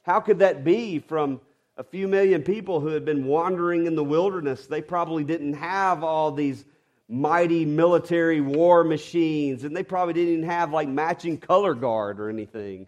How 0.04 0.20
could 0.20 0.40
that 0.40 0.64
be 0.64 1.00
from 1.00 1.40
a 1.78 1.84
few 1.84 2.08
million 2.08 2.44
people 2.44 2.80
who 2.80 2.88
had 2.88 3.06
been 3.06 3.26
wandering 3.26 3.86
in 3.86 3.96
the 3.96 4.04
wilderness? 4.04 4.68
They 4.68 4.82
probably 4.82 5.24
didn't 5.24 5.54
have 5.54 6.04
all 6.04 6.32
these 6.32 6.66
mighty 7.12 7.66
military 7.66 8.40
war 8.40 8.86
machines, 8.86 9.66
and 9.66 9.76
they 9.76 9.84
probably 9.84 10.14
didn't 10.14 10.34
even 10.34 10.50
have 10.50 10.72
like 10.72 10.88
matching 10.88 11.38
color 11.38 11.74
guard 11.74 12.22
or 12.22 12.30
anything 12.30 12.88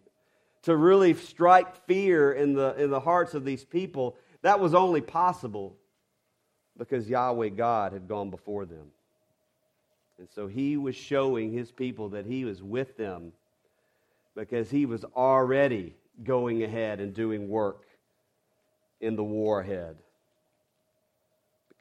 to 0.61 0.75
really 0.77 1.13
strike 1.13 1.85
fear 1.87 2.31
in 2.31 2.53
the, 2.53 2.73
in 2.81 2.89
the 2.89 3.01
hearts 3.01 3.33
of 3.33 3.43
these 3.43 3.65
people. 3.65 4.15
That 4.41 4.61
was 4.61 4.73
only 4.73 5.01
possible 5.01 5.75
because 6.77 7.09
Yahweh 7.09 7.49
God 7.49 7.91
had 7.91 8.07
gone 8.07 8.29
before 8.29 8.65
them. 8.65 8.87
And 10.17 10.29
so 10.33 10.47
he 10.47 10.77
was 10.77 10.95
showing 10.95 11.51
his 11.51 11.69
people 11.69 12.09
that 12.09 12.25
he 12.25 12.45
was 12.45 12.63
with 12.63 12.95
them 12.95 13.33
because 14.35 14.69
he 14.69 14.85
was 14.85 15.03
already 15.03 15.95
going 16.23 16.63
ahead 16.63 17.01
and 17.01 17.13
doing 17.13 17.49
work 17.49 17.83
in 19.01 19.17
the 19.17 19.23
war 19.23 19.59
ahead. 19.59 19.97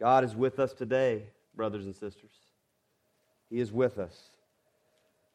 God 0.01 0.25
is 0.25 0.35
with 0.35 0.59
us 0.59 0.73
today, 0.73 1.23
brothers 1.55 1.85
and 1.85 1.95
sisters. 1.95 2.31
He 3.51 3.61
is 3.61 3.73
with 3.73 3.99
us. 3.99 4.19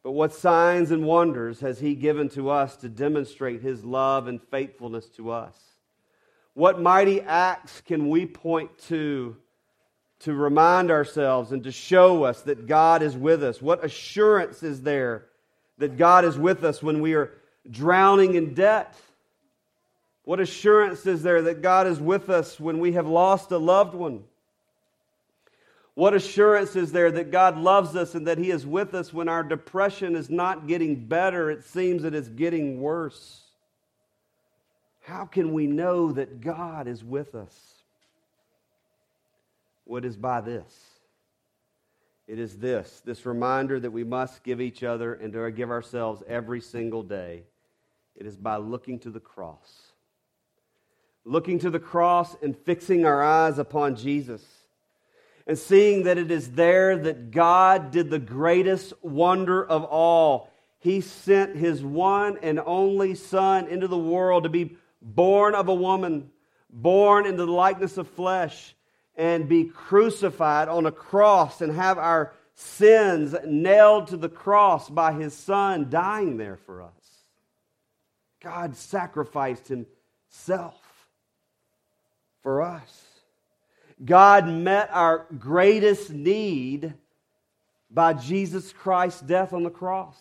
But 0.04 0.12
what 0.12 0.34
signs 0.34 0.92
and 0.92 1.06
wonders 1.06 1.60
has 1.60 1.80
He 1.80 1.96
given 1.96 2.30
to 2.30 2.50
us 2.50 2.78
to 2.78 2.90
demonstrate 2.90 3.62
His 3.62 3.84
love 3.84 4.28
and 4.28 4.42
faithfulness 4.42 5.10
to 5.18 5.32
us? 5.32 5.56
What 6.54 6.82
mighty 6.82 7.22
acts 7.22 7.82
can 7.82 8.10
we 8.10 8.26
point 8.26 8.78
to 8.88 9.36
to 10.20 10.34
remind 10.34 10.90
ourselves 10.90 11.52
and 11.52 11.64
to 11.64 11.72
show 11.72 12.24
us 12.24 12.42
that 12.42 12.66
God 12.66 13.04
is 13.04 13.16
with 13.16 13.44
us? 13.44 13.62
What 13.62 13.86
assurance 13.86 14.64
is 14.64 14.82
there 14.82 15.26
that 15.78 15.98
God 15.98 16.26
is 16.26 16.38
with 16.38 16.64
us 16.64 16.82
when 16.82 17.02
we 17.02 17.14
are 17.14 17.34
drowning 17.70 18.34
in 18.34 18.54
debt? 18.54 18.96
What 20.24 20.40
assurance 20.40 21.06
is 21.06 21.22
there 21.22 21.44
that 21.44 21.62
God 21.62 21.88
is 21.88 22.00
with 22.00 22.30
us 22.30 22.60
when 22.60 22.80
we 22.80 22.94
have 22.94 23.08
lost 23.08 23.52
a 23.52 23.58
loved 23.58 23.94
one? 23.94 24.24
What 25.98 26.14
assurance 26.14 26.76
is 26.76 26.92
there 26.92 27.10
that 27.10 27.32
God 27.32 27.58
loves 27.58 27.96
us 27.96 28.14
and 28.14 28.28
that 28.28 28.38
He 28.38 28.52
is 28.52 28.68
with 28.68 28.94
us 28.94 29.12
when 29.12 29.28
our 29.28 29.42
depression 29.42 30.16
is 30.16 30.30
not 30.30 30.68
getting 30.68 31.08
better? 31.08 31.50
It 31.50 31.64
seems 31.64 32.04
that 32.04 32.14
it's 32.14 32.28
getting 32.28 32.80
worse. 32.80 33.42
How 35.02 35.26
can 35.26 35.54
we 35.54 35.66
know 35.66 36.12
that 36.12 36.40
God 36.40 36.88
is 36.88 37.04
with 37.04 37.34
us? 37.34 37.52
What 39.86 40.06
is 40.06 40.16
by 40.16 40.42
this? 40.42 40.72
It 42.28 42.38
is 42.38 42.60
this 42.60 43.02
this 43.04 43.26
reminder 43.26 43.80
that 43.80 43.90
we 43.90 44.04
must 44.04 44.44
give 44.44 44.62
each 44.62 44.84
other 44.84 45.16
and 45.16 45.34
to 45.34 45.50
give 45.50 45.72
ourselves 45.72 46.22
every 46.28 46.62
single 46.62 47.02
day 47.02 47.42
it 48.16 48.28
is 48.28 48.38
by 48.38 48.58
looking 48.58 49.00
to 49.00 49.10
the 49.10 49.20
cross. 49.20 49.94
Looking 51.26 51.58
to 51.58 51.72
the 51.72 51.80
cross 51.80 52.36
and 52.44 52.56
fixing 52.56 53.04
our 53.04 53.24
eyes 53.24 53.58
upon 53.58 53.96
Jesus. 53.96 54.57
And 55.48 55.58
seeing 55.58 56.04
that 56.04 56.18
it 56.18 56.30
is 56.30 56.52
there 56.52 56.98
that 56.98 57.32
God 57.32 57.92
did 57.92 58.10
the 58.10 58.20
greatest 58.20 58.94
wonder 59.02 59.66
of 59.66 59.86
all. 59.86 60.52
He 60.80 61.00
sent 61.00 61.56
his 61.56 61.82
one 61.82 62.38
and 62.42 62.60
only 62.60 63.16
Son 63.16 63.68
into 63.68 63.88
the 63.88 63.98
world 63.98 64.44
to 64.44 64.50
be 64.50 64.76
born 65.02 65.56
of 65.56 65.70
a 65.70 65.74
woman, 65.74 66.30
born 66.70 67.26
in 67.26 67.38
the 67.38 67.48
likeness 67.48 67.98
of 67.98 68.10
flesh, 68.10 68.76
and 69.16 69.48
be 69.48 69.64
crucified 69.64 70.68
on 70.68 70.86
a 70.86 70.92
cross 70.92 71.62
and 71.62 71.74
have 71.74 71.98
our 71.98 72.34
sins 72.54 73.34
nailed 73.46 74.08
to 74.08 74.18
the 74.18 74.30
cross 74.30 74.90
by 74.90 75.14
his 75.14 75.34
Son 75.34 75.90
dying 75.90 76.36
there 76.36 76.58
for 76.58 76.82
us. 76.82 76.92
God 78.42 78.76
sacrificed 78.76 79.70
himself 79.70 80.76
for 82.44 82.62
us. 82.62 83.07
God 84.04 84.48
met 84.48 84.90
our 84.92 85.26
greatest 85.40 86.12
need 86.12 86.94
by 87.90 88.14
Jesus 88.14 88.72
Christ's 88.72 89.22
death 89.22 89.54
on 89.54 89.64
the 89.64 89.70
cross. 89.70 90.18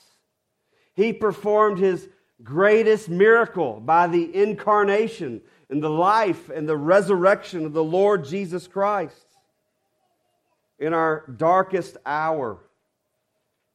He 0.94 1.12
performed 1.12 1.78
his 1.78 2.08
greatest 2.42 3.08
miracle 3.08 3.80
by 3.80 4.06
the 4.06 4.34
incarnation 4.34 5.42
and 5.68 5.82
the 5.82 5.90
life 5.90 6.48
and 6.48 6.68
the 6.68 6.76
resurrection 6.76 7.66
of 7.66 7.72
the 7.72 7.84
Lord 7.84 8.24
Jesus 8.24 8.66
Christ. 8.66 9.26
In 10.78 10.92
our 10.92 11.24
darkest 11.36 11.96
hour, 12.06 12.58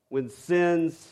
when 0.09 0.29
sins 0.29 1.07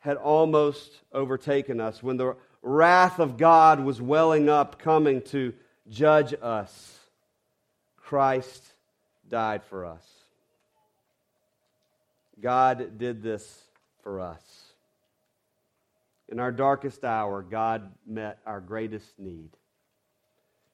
had 0.00 0.16
almost 0.16 0.92
overtaken 1.12 1.80
us, 1.80 2.02
when 2.02 2.16
the 2.16 2.36
wrath 2.62 3.18
of 3.18 3.36
God 3.36 3.80
was 3.80 4.00
welling 4.00 4.48
up, 4.48 4.78
coming 4.78 5.22
to 5.22 5.52
judge 5.88 6.34
us, 6.40 6.98
Christ 8.12 8.62
died 9.26 9.64
for 9.64 9.86
us. 9.86 10.06
God 12.38 12.98
did 12.98 13.22
this 13.22 13.62
for 14.02 14.20
us. 14.20 14.42
In 16.28 16.38
our 16.38 16.52
darkest 16.52 17.04
hour, 17.04 17.40
God 17.40 17.90
met 18.06 18.38
our 18.44 18.60
greatest 18.60 19.18
need. 19.18 19.48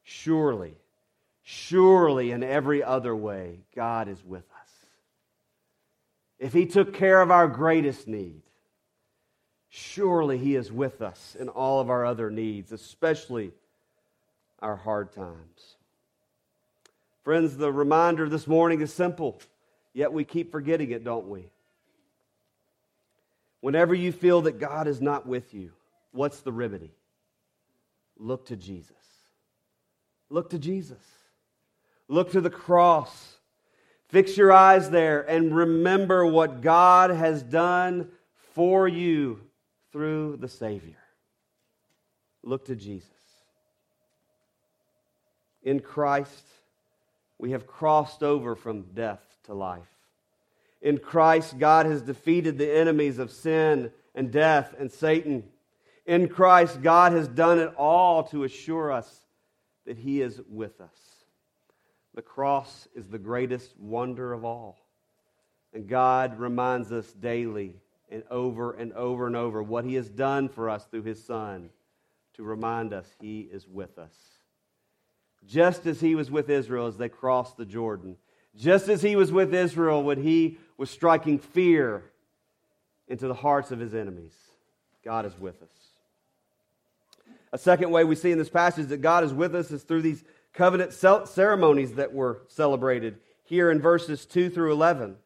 Surely, 0.02 0.74
surely 1.44 2.32
in 2.32 2.42
every 2.42 2.82
other 2.82 3.14
way, 3.14 3.60
God 3.72 4.08
is 4.08 4.24
with 4.24 4.42
us. 4.60 4.70
If 6.40 6.52
He 6.52 6.66
took 6.66 6.92
care 6.92 7.20
of 7.20 7.30
our 7.30 7.46
greatest 7.46 8.08
need, 8.08 8.42
surely 9.68 10.38
He 10.38 10.56
is 10.56 10.72
with 10.72 11.02
us 11.02 11.36
in 11.38 11.48
all 11.48 11.78
of 11.78 11.88
our 11.88 12.04
other 12.04 12.32
needs, 12.32 12.72
especially 12.72 13.52
our 14.58 14.74
hard 14.74 15.12
times. 15.12 15.76
Friends, 17.28 17.58
the 17.58 17.70
reminder 17.70 18.26
this 18.26 18.46
morning 18.46 18.80
is 18.80 18.90
simple, 18.90 19.38
yet 19.92 20.14
we 20.14 20.24
keep 20.24 20.50
forgetting 20.50 20.92
it, 20.92 21.04
don't 21.04 21.28
we? 21.28 21.50
Whenever 23.60 23.94
you 23.94 24.12
feel 24.12 24.40
that 24.40 24.58
God 24.58 24.88
is 24.88 25.02
not 25.02 25.26
with 25.26 25.52
you, 25.52 25.72
what's 26.12 26.40
the 26.40 26.52
remedy? 26.52 26.90
Look 28.16 28.46
to 28.46 28.56
Jesus. 28.56 28.96
Look 30.30 30.48
to 30.52 30.58
Jesus. 30.58 31.02
Look 32.08 32.32
to 32.32 32.40
the 32.40 32.48
cross. 32.48 33.36
Fix 34.08 34.38
your 34.38 34.50
eyes 34.50 34.88
there 34.88 35.20
and 35.20 35.54
remember 35.54 36.24
what 36.24 36.62
God 36.62 37.10
has 37.10 37.42
done 37.42 38.08
for 38.54 38.88
you 38.88 39.38
through 39.92 40.38
the 40.38 40.48
Savior. 40.48 40.96
Look 42.42 42.64
to 42.68 42.74
Jesus. 42.74 43.10
In 45.62 45.80
Christ, 45.80 46.46
we 47.38 47.52
have 47.52 47.66
crossed 47.66 48.22
over 48.22 48.54
from 48.54 48.82
death 48.94 49.20
to 49.44 49.54
life. 49.54 49.88
In 50.80 50.98
Christ, 50.98 51.58
God 51.58 51.86
has 51.86 52.02
defeated 52.02 52.58
the 52.58 52.72
enemies 52.72 53.18
of 53.18 53.30
sin 53.30 53.90
and 54.14 54.30
death 54.30 54.74
and 54.78 54.90
Satan. 54.90 55.44
In 56.06 56.28
Christ, 56.28 56.82
God 56.82 57.12
has 57.12 57.28
done 57.28 57.58
it 57.58 57.72
all 57.76 58.24
to 58.24 58.44
assure 58.44 58.92
us 58.92 59.22
that 59.86 59.98
He 59.98 60.20
is 60.20 60.40
with 60.48 60.80
us. 60.80 60.98
The 62.14 62.22
cross 62.22 62.88
is 62.94 63.08
the 63.08 63.18
greatest 63.18 63.78
wonder 63.78 64.32
of 64.32 64.44
all. 64.44 64.78
And 65.72 65.88
God 65.88 66.38
reminds 66.38 66.92
us 66.92 67.12
daily 67.12 67.74
and 68.10 68.22
over 68.30 68.72
and 68.72 68.92
over 68.94 69.26
and 69.26 69.36
over 69.36 69.62
what 69.62 69.84
He 69.84 69.94
has 69.94 70.08
done 70.08 70.48
for 70.48 70.70
us 70.70 70.84
through 70.86 71.02
His 71.02 71.22
Son 71.22 71.70
to 72.34 72.42
remind 72.42 72.92
us 72.92 73.06
He 73.20 73.40
is 73.40 73.66
with 73.68 73.98
us. 73.98 74.37
Just 75.46 75.86
as 75.86 76.00
He 76.00 76.14
was 76.14 76.30
with 76.30 76.50
Israel 76.50 76.86
as 76.86 76.96
they 76.96 77.08
crossed 77.08 77.56
the 77.56 77.64
Jordan, 77.64 78.16
just 78.56 78.88
as 78.88 79.02
He 79.02 79.16
was 79.16 79.32
with 79.32 79.54
Israel 79.54 80.02
when 80.02 80.22
He 80.22 80.58
was 80.76 80.90
striking 80.90 81.38
fear 81.38 82.04
into 83.06 83.26
the 83.26 83.34
hearts 83.34 83.70
of 83.70 83.78
His 83.78 83.94
enemies, 83.94 84.34
God 85.04 85.24
is 85.24 85.38
with 85.38 85.62
us. 85.62 85.68
A 87.52 87.58
second 87.58 87.90
way 87.90 88.04
we 88.04 88.14
see 88.14 88.30
in 88.30 88.38
this 88.38 88.50
passage 88.50 88.88
that 88.88 89.00
God 89.00 89.24
is 89.24 89.32
with 89.32 89.54
us 89.54 89.70
is 89.70 89.82
through 89.82 90.02
these 90.02 90.22
covenant 90.52 90.92
ceremonies 90.92 91.94
that 91.94 92.12
were 92.12 92.42
celebrated 92.48 93.18
here 93.44 93.70
in 93.70 93.80
verses 93.80 94.26
2 94.26 94.50
through 94.50 94.72
11. 94.72 95.16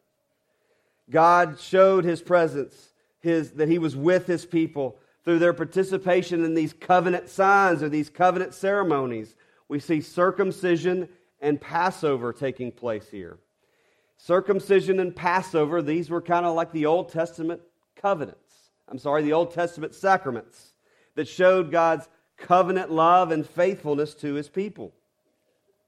God 1.09 1.59
showed 1.59 2.05
his 2.05 2.21
presence, 2.21 2.93
his, 3.19 3.51
that 3.53 3.67
he 3.67 3.77
was 3.77 3.95
with 3.95 4.25
his 4.25 4.45
people 4.45 4.97
through 5.25 5.39
their 5.39 5.53
participation 5.53 6.43
in 6.45 6.53
these 6.53 6.73
covenant 6.73 7.29
signs 7.29 7.83
or 7.83 7.89
these 7.89 8.09
covenant 8.09 8.53
ceremonies. 8.53 9.35
We 9.67 9.79
see 9.79 10.01
circumcision 10.01 11.09
and 11.39 11.59
Passover 11.59 12.33
taking 12.33 12.71
place 12.71 13.09
here. 13.09 13.37
Circumcision 14.17 14.99
and 14.99 15.15
Passover, 15.15 15.81
these 15.81 16.09
were 16.09 16.21
kind 16.21 16.45
of 16.45 16.55
like 16.55 16.71
the 16.71 16.85
Old 16.85 17.09
Testament 17.09 17.61
covenants. 17.95 18.39
I'm 18.87 18.99
sorry, 18.99 19.23
the 19.23 19.33
Old 19.33 19.53
Testament 19.53 19.95
sacraments 19.95 20.73
that 21.15 21.27
showed 21.27 21.71
God's 21.71 22.07
covenant 22.37 22.91
love 22.91 23.31
and 23.31 23.47
faithfulness 23.47 24.13
to 24.15 24.33
his 24.33 24.49
people. 24.49 24.93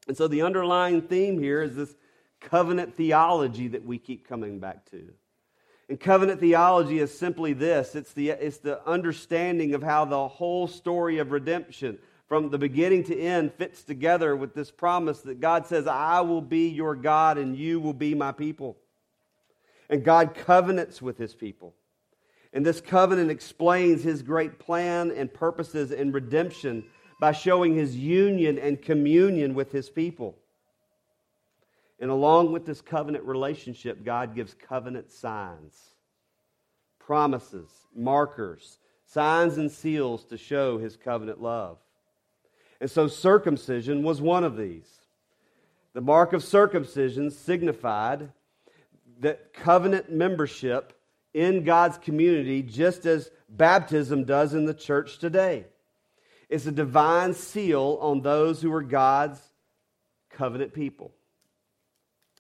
And 0.08 0.16
so 0.16 0.28
the 0.28 0.42
underlying 0.42 1.02
theme 1.02 1.40
here 1.40 1.62
is 1.62 1.76
this 1.76 1.96
covenant 2.40 2.96
theology 2.96 3.68
that 3.70 3.86
we 3.86 3.98
keep 3.98 4.28
coming 4.28 4.60
back 4.60 4.86
to. 4.92 5.14
And 5.90 6.00
covenant 6.00 6.40
theology 6.40 7.00
is 7.00 7.16
simply 7.16 7.54
this 7.54 7.96
it's 7.96 8.14
the, 8.14 8.30
it's 8.30 8.58
the 8.58 8.86
understanding 8.88 9.74
of 9.74 9.84
how 9.84 10.06
the 10.06 10.28
whole 10.28 10.68
story 10.68 11.20
of 11.20 11.32
redemption, 11.32 12.00
from 12.28 12.50
the 12.50 12.58
beginning 12.58 13.04
to 13.06 13.20
end, 13.20 13.54
fits 13.54 13.84
together 13.84 14.36
with 14.36 14.54
this 14.54 14.72
promise 14.72 15.22
that 15.22 15.40
God 15.40 15.68
says, 15.68 15.86
I 15.88 16.22
will 16.22 16.42
be 16.42 16.70
your 16.70 16.96
God 16.96 17.38
and 17.38 17.56
you 17.56 17.80
will 17.80 17.94
be 17.94 18.16
my 18.16 18.32
people. 18.32 18.78
And 19.90 20.04
God 20.04 20.34
covenants 20.34 21.02
with 21.02 21.18
his 21.18 21.36
people. 21.36 21.76
And 22.52 22.66
this 22.66 22.82
covenant 22.82 23.30
explains 23.30 24.02
his 24.02 24.24
great 24.24 24.58
plan 24.58 25.12
and 25.12 25.32
purposes 25.32 25.92
in 25.92 26.12
redemption 26.12 26.86
by 27.20 27.32
showing 27.32 27.76
his 27.76 27.96
union 27.96 28.58
and 28.58 28.82
communion 28.82 29.54
with 29.54 29.72
his 29.72 29.90
people. 29.90 30.38
And 32.00 32.10
along 32.10 32.52
with 32.52 32.66
this 32.66 32.82
covenant 32.82 33.24
relationship, 33.26 34.04
God 34.04 34.36
gives 34.36 34.54
covenant 34.54 35.12
signs, 35.12 35.80
promises, 37.00 37.70
markers, 37.96 38.80
signs, 39.06 39.58
and 39.58 39.72
seals 39.72 40.26
to 40.26 40.38
show 40.38 40.78
his 40.78 40.98
covenant 40.98 41.42
love. 41.42 41.78
And 42.82 42.92
so 42.92 43.08
circumcision 43.08 44.04
was 44.04 44.22
one 44.22 44.44
of 44.44 44.58
these. 44.58 44.90
The 45.94 46.02
mark 46.02 46.34
of 46.34 46.44
circumcision 46.44 47.32
signified 47.32 48.30
that 49.20 49.54
covenant 49.54 50.12
membership 50.12 50.94
in 51.34 51.64
God's 51.64 51.98
community, 51.98 52.62
just 52.62 53.06
as 53.06 53.32
baptism 53.50 54.26
does 54.26 54.54
in 54.54 54.66
the 54.66 54.74
church 54.74 55.20
today. 55.20 55.66
It's 56.50 56.66
a 56.66 56.72
divine 56.72 57.34
seal 57.34 57.98
on 58.02 58.22
those 58.22 58.62
who 58.62 58.74
are 58.74 58.82
God's 58.82 59.40
covenant 60.30 60.74
people. 60.74 61.12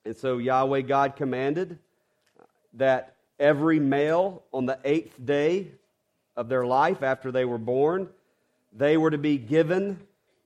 And 0.06 0.16
so 0.16 0.38
Yahweh 0.38 0.82
God 0.82 1.16
commanded 1.16 1.80
that 2.74 3.16
every 3.40 3.80
male 3.80 4.44
on 4.54 4.66
the 4.66 4.80
eighth 4.84 5.14
day 5.24 5.68
of 6.36 6.50
their 6.50 6.66
life 6.66 7.04
after 7.04 7.32
they 7.32 7.46
were 7.46 7.58
born, 7.58 8.10
they 8.74 8.98
were 8.98 9.12
to 9.12 9.18
be 9.18 9.38
given 9.38 10.00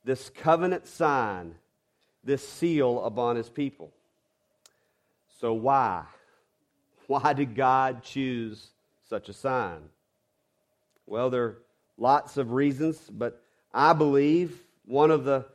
this 0.03 0.29
covenant 0.29 0.87
sign, 0.87 1.55
this 2.23 2.47
seal 2.47 3.03
upon 3.03 3.35
his 3.35 3.49
people. 3.49 3.91
So, 5.39 5.53
why? 5.53 6.03
Why 7.07 7.33
did 7.33 7.55
God 7.55 8.03
choose 8.03 8.69
such 9.07 9.29
a 9.29 9.33
sign? 9.33 9.81
Well, 11.05 11.29
there 11.29 11.43
are 11.43 11.57
lots 11.97 12.37
of 12.37 12.51
reasons, 12.51 12.97
but 13.09 13.41
I 13.73 13.93
believe 13.93 14.57
one 14.85 15.11
of 15.11 15.23
the 15.23 15.45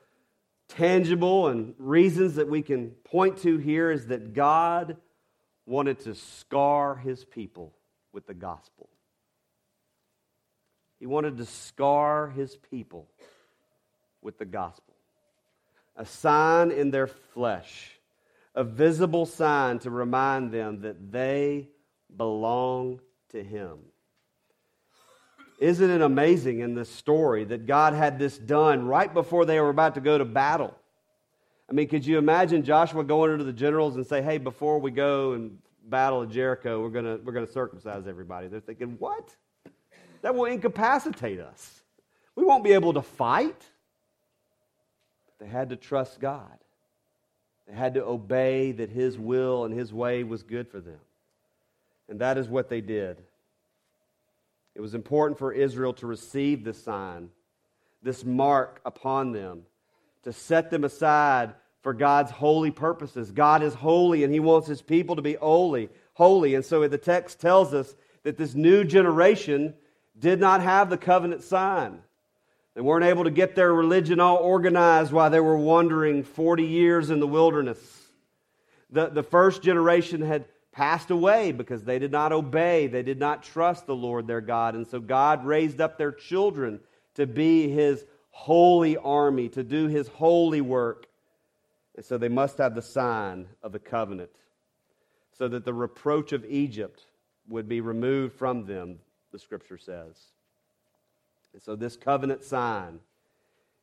tangible 0.68 1.48
and 1.48 1.74
reasons 1.78 2.36
that 2.36 2.48
we 2.48 2.62
can 2.62 2.90
point 3.04 3.38
to 3.42 3.58
here 3.58 3.90
is 3.90 4.08
that 4.08 4.34
God 4.34 4.96
wanted 5.66 6.00
to 6.00 6.14
scar 6.14 6.96
his 6.96 7.24
people 7.24 7.72
with 8.12 8.26
the 8.26 8.34
gospel. 8.34 8.88
He 10.98 11.06
wanted 11.06 11.38
to 11.38 11.44
scar 11.44 12.28
his 12.28 12.56
people 12.70 13.08
with 14.24 14.38
the 14.38 14.44
gospel. 14.44 14.94
A 15.96 16.04
sign 16.04 16.72
in 16.72 16.90
their 16.90 17.06
flesh 17.06 17.94
a 18.54 18.64
visible 18.64 19.26
sign 19.26 19.78
to 19.80 19.90
remind 19.90 20.52
them 20.52 20.82
that 20.82 21.10
they 21.10 21.68
belong 22.16 23.00
to 23.30 23.42
Him. 23.42 23.78
Isn't 25.58 25.90
it 25.90 26.00
amazing 26.00 26.60
in 26.60 26.74
this 26.74 26.88
story 26.88 27.44
that 27.44 27.66
God 27.66 27.94
had 27.94 28.18
this 28.18 28.38
done 28.38 28.86
right 28.86 29.12
before 29.12 29.44
they 29.44 29.60
were 29.60 29.70
about 29.70 29.94
to 29.94 30.00
go 30.00 30.18
to 30.18 30.24
battle? 30.24 30.74
I 31.68 31.72
mean, 31.72 31.88
could 31.88 32.04
you 32.04 32.18
imagine 32.18 32.62
Joshua 32.62 33.02
going 33.02 33.32
into 33.32 33.44
the 33.44 33.52
generals 33.52 33.96
and 33.96 34.06
say, 34.06 34.20
hey, 34.20 34.38
before 34.38 34.78
we 34.78 34.90
go 34.90 35.32
and 35.32 35.58
battle 35.86 36.22
at 36.22 36.30
Jericho, 36.30 36.80
we're 36.80 36.90
going 36.90 37.24
we're 37.24 37.32
to 37.32 37.50
circumcise 37.50 38.06
everybody? 38.06 38.48
They're 38.48 38.60
thinking, 38.60 38.96
what? 38.98 39.34
That 40.22 40.34
will 40.34 40.44
incapacitate 40.44 41.40
us. 41.40 41.82
We 42.36 42.44
won't 42.44 42.64
be 42.64 42.72
able 42.72 42.92
to 42.94 43.02
fight. 43.02 43.62
They 45.44 45.50
had 45.50 45.68
to 45.68 45.76
trust 45.76 46.20
God. 46.20 46.58
They 47.68 47.74
had 47.74 47.94
to 47.94 48.04
obey 48.04 48.72
that 48.72 48.88
His 48.88 49.18
will 49.18 49.66
and 49.66 49.78
His 49.78 49.92
way 49.92 50.24
was 50.24 50.42
good 50.42 50.70
for 50.70 50.80
them. 50.80 50.98
And 52.08 52.20
that 52.20 52.38
is 52.38 52.48
what 52.48 52.70
they 52.70 52.80
did. 52.80 53.22
It 54.74 54.80
was 54.80 54.94
important 54.94 55.38
for 55.38 55.52
Israel 55.52 55.92
to 55.94 56.06
receive 56.06 56.64
this 56.64 56.82
sign, 56.82 57.28
this 58.02 58.24
mark 58.24 58.80
upon 58.86 59.32
them, 59.32 59.64
to 60.22 60.32
set 60.32 60.70
them 60.70 60.82
aside 60.82 61.52
for 61.82 61.92
God's 61.92 62.30
holy 62.30 62.70
purposes. 62.70 63.30
God 63.30 63.62
is 63.62 63.74
holy 63.74 64.24
and 64.24 64.32
He 64.32 64.40
wants 64.40 64.66
His 64.66 64.80
people 64.80 65.16
to 65.16 65.22
be 65.22 65.34
holy. 65.34 65.90
Holy. 66.14 66.54
And 66.54 66.64
so 66.64 66.88
the 66.88 66.96
text 66.96 67.38
tells 67.38 67.74
us 67.74 67.94
that 68.22 68.38
this 68.38 68.54
new 68.54 68.82
generation 68.82 69.74
did 70.18 70.40
not 70.40 70.62
have 70.62 70.88
the 70.88 70.96
covenant 70.96 71.42
sign. 71.42 72.00
They 72.74 72.80
weren't 72.80 73.04
able 73.04 73.24
to 73.24 73.30
get 73.30 73.54
their 73.54 73.72
religion 73.72 74.18
all 74.18 74.36
organized 74.36 75.12
while 75.12 75.30
they 75.30 75.40
were 75.40 75.56
wandering 75.56 76.24
40 76.24 76.64
years 76.64 77.10
in 77.10 77.20
the 77.20 77.26
wilderness. 77.26 77.78
The, 78.90 79.08
the 79.08 79.22
first 79.22 79.62
generation 79.62 80.20
had 80.20 80.46
passed 80.72 81.10
away 81.10 81.52
because 81.52 81.84
they 81.84 82.00
did 82.00 82.10
not 82.10 82.32
obey, 82.32 82.88
they 82.88 83.04
did 83.04 83.20
not 83.20 83.44
trust 83.44 83.86
the 83.86 83.94
Lord 83.94 84.26
their 84.26 84.40
God. 84.40 84.74
And 84.74 84.86
so 84.86 84.98
God 84.98 85.46
raised 85.46 85.80
up 85.80 85.98
their 85.98 86.10
children 86.10 86.80
to 87.14 87.26
be 87.26 87.68
his 87.68 88.04
holy 88.30 88.96
army, 88.96 89.48
to 89.50 89.62
do 89.62 89.86
his 89.86 90.08
holy 90.08 90.60
work. 90.60 91.06
And 91.94 92.04
so 92.04 92.18
they 92.18 92.28
must 92.28 92.58
have 92.58 92.74
the 92.74 92.82
sign 92.82 93.46
of 93.62 93.70
the 93.70 93.78
covenant 93.78 94.30
so 95.38 95.46
that 95.46 95.64
the 95.64 95.74
reproach 95.74 96.32
of 96.32 96.44
Egypt 96.44 97.06
would 97.48 97.68
be 97.68 97.80
removed 97.80 98.34
from 98.34 98.66
them, 98.66 98.98
the 99.30 99.38
scripture 99.38 99.78
says. 99.78 100.16
And 101.54 101.62
so, 101.62 101.76
this 101.76 101.96
covenant 101.96 102.42
sign, 102.42 102.98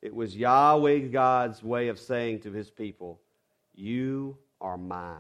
it 0.02 0.14
was 0.14 0.36
Yahweh 0.36 1.00
God's 1.08 1.64
way 1.64 1.88
of 1.88 1.98
saying 1.98 2.42
to 2.42 2.52
his 2.52 2.70
people, 2.70 3.22
You 3.74 4.38
are 4.60 4.78
mine. 4.78 5.16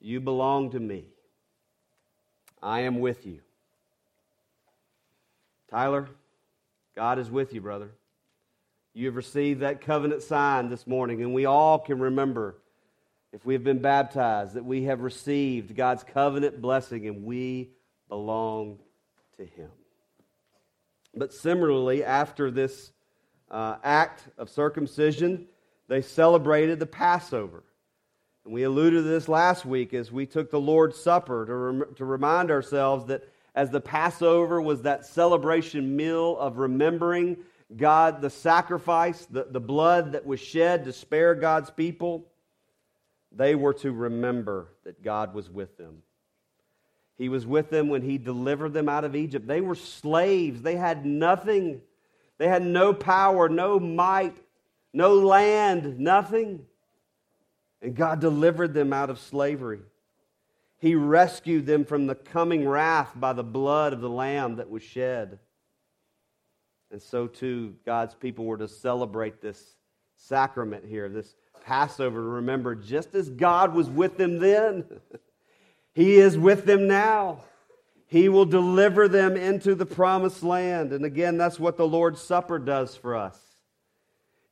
You 0.00 0.20
belong 0.20 0.70
to 0.70 0.80
me. 0.80 1.04
I 2.62 2.80
am 2.80 3.00
with 3.00 3.26
you. 3.26 3.40
Tyler, 5.70 6.08
God 6.96 7.18
is 7.18 7.30
with 7.30 7.52
you, 7.52 7.60
brother. 7.60 7.90
You 8.94 9.06
have 9.06 9.16
received 9.16 9.60
that 9.60 9.82
covenant 9.82 10.22
sign 10.22 10.70
this 10.70 10.86
morning, 10.86 11.20
and 11.20 11.34
we 11.34 11.44
all 11.44 11.78
can 11.78 11.98
remember, 11.98 12.56
if 13.30 13.44
we 13.44 13.52
have 13.52 13.64
been 13.64 13.80
baptized, 13.80 14.54
that 14.54 14.64
we 14.64 14.84
have 14.84 15.00
received 15.00 15.76
God's 15.76 16.02
covenant 16.02 16.62
blessing 16.62 17.06
and 17.06 17.24
we 17.24 17.72
belong 18.08 18.78
to 19.36 19.44
Him. 19.44 19.68
But 21.16 21.32
similarly, 21.32 22.04
after 22.04 22.50
this 22.50 22.92
uh, 23.50 23.76
act 23.82 24.24
of 24.36 24.50
circumcision, 24.50 25.46
they 25.88 26.02
celebrated 26.02 26.78
the 26.78 26.86
Passover. 26.86 27.62
And 28.44 28.52
we 28.52 28.64
alluded 28.64 29.04
to 29.04 29.08
this 29.08 29.28
last 29.28 29.64
week 29.64 29.94
as 29.94 30.12
we 30.12 30.26
took 30.26 30.50
the 30.50 30.60
Lord's 30.60 30.98
Supper 30.98 31.46
to, 31.46 31.54
rem- 31.54 31.94
to 31.96 32.04
remind 32.04 32.50
ourselves 32.50 33.06
that 33.06 33.28
as 33.54 33.70
the 33.70 33.80
Passover 33.80 34.60
was 34.60 34.82
that 34.82 35.06
celebration 35.06 35.96
meal 35.96 36.36
of 36.38 36.58
remembering 36.58 37.36
God, 37.74 38.20
the 38.20 38.30
sacrifice, 38.30 39.24
the, 39.26 39.46
the 39.48 39.60
blood 39.60 40.12
that 40.12 40.26
was 40.26 40.40
shed 40.40 40.84
to 40.84 40.92
spare 40.92 41.34
God's 41.34 41.70
people, 41.70 42.26
they 43.32 43.54
were 43.54 43.74
to 43.74 43.92
remember 43.92 44.68
that 44.84 45.02
God 45.02 45.34
was 45.34 45.48
with 45.48 45.76
them. 45.78 46.02
He 47.16 47.28
was 47.28 47.46
with 47.46 47.70
them 47.70 47.88
when 47.88 48.02
he 48.02 48.18
delivered 48.18 48.72
them 48.72 48.88
out 48.88 49.04
of 49.04 49.14
Egypt. 49.14 49.46
They 49.46 49.60
were 49.60 49.74
slaves, 49.74 50.62
they 50.62 50.76
had 50.76 51.06
nothing. 51.06 51.80
They 52.38 52.48
had 52.48 52.64
no 52.64 52.92
power, 52.92 53.48
no 53.48 53.78
might, 53.78 54.36
no 54.92 55.14
land, 55.14 56.00
nothing. 56.00 56.66
And 57.80 57.94
God 57.94 58.20
delivered 58.20 58.74
them 58.74 58.92
out 58.92 59.10
of 59.10 59.20
slavery. 59.20 59.80
He 60.78 60.94
rescued 60.94 61.66
them 61.66 61.84
from 61.84 62.06
the 62.06 62.14
coming 62.14 62.68
wrath 62.68 63.12
by 63.14 63.32
the 63.32 63.44
blood 63.44 63.92
of 63.92 64.00
the 64.00 64.10
Lamb 64.10 64.56
that 64.56 64.68
was 64.68 64.82
shed. 64.82 65.38
And 66.90 67.00
so, 67.00 67.26
too, 67.26 67.74
God's 67.86 68.14
people 68.14 68.44
were 68.44 68.58
to 68.58 68.68
celebrate 68.68 69.40
this 69.40 69.76
sacrament 70.16 70.84
here, 70.84 71.08
this 71.08 71.34
Passover, 71.64 72.20
to 72.20 72.28
remember 72.28 72.74
just 72.74 73.14
as 73.14 73.30
God 73.30 73.74
was 73.74 73.88
with 73.88 74.16
them 74.16 74.38
then, 74.38 74.84
He 75.94 76.16
is 76.16 76.36
with 76.36 76.64
them 76.66 76.86
now. 76.86 77.44
He 78.06 78.28
will 78.28 78.44
deliver 78.44 79.08
them 79.08 79.36
into 79.36 79.74
the 79.74 79.86
promised 79.86 80.42
land. 80.42 80.92
And 80.92 81.04
again, 81.04 81.36
that's 81.36 81.58
what 81.58 81.76
the 81.76 81.86
Lord's 81.86 82.20
Supper 82.20 82.58
does 82.58 82.96
for 82.96 83.16
us. 83.16 83.38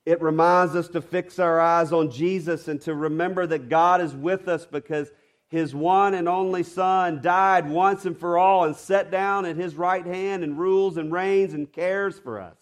It 0.05 0.21
reminds 0.21 0.75
us 0.75 0.89
to 0.89 1.01
fix 1.01 1.39
our 1.39 1.59
eyes 1.59 1.93
on 1.93 2.11
Jesus 2.11 2.67
and 2.67 2.81
to 2.81 2.93
remember 2.93 3.47
that 3.47 3.69
God 3.69 4.01
is 4.01 4.13
with 4.13 4.47
us 4.47 4.65
because 4.65 5.09
his 5.47 5.73
one 5.73 6.13
and 6.13 6.27
only 6.27 6.63
Son 6.63 7.21
died 7.21 7.69
once 7.69 8.05
and 8.05 8.17
for 8.17 8.37
all 8.37 8.65
and 8.65 8.75
sat 8.75 9.11
down 9.11 9.45
at 9.45 9.55
his 9.55 9.75
right 9.75 10.05
hand 10.05 10.43
and 10.43 10.57
rules 10.57 10.97
and 10.97 11.11
reigns 11.11 11.53
and 11.53 11.71
cares 11.71 12.17
for 12.19 12.41
us. 12.41 12.57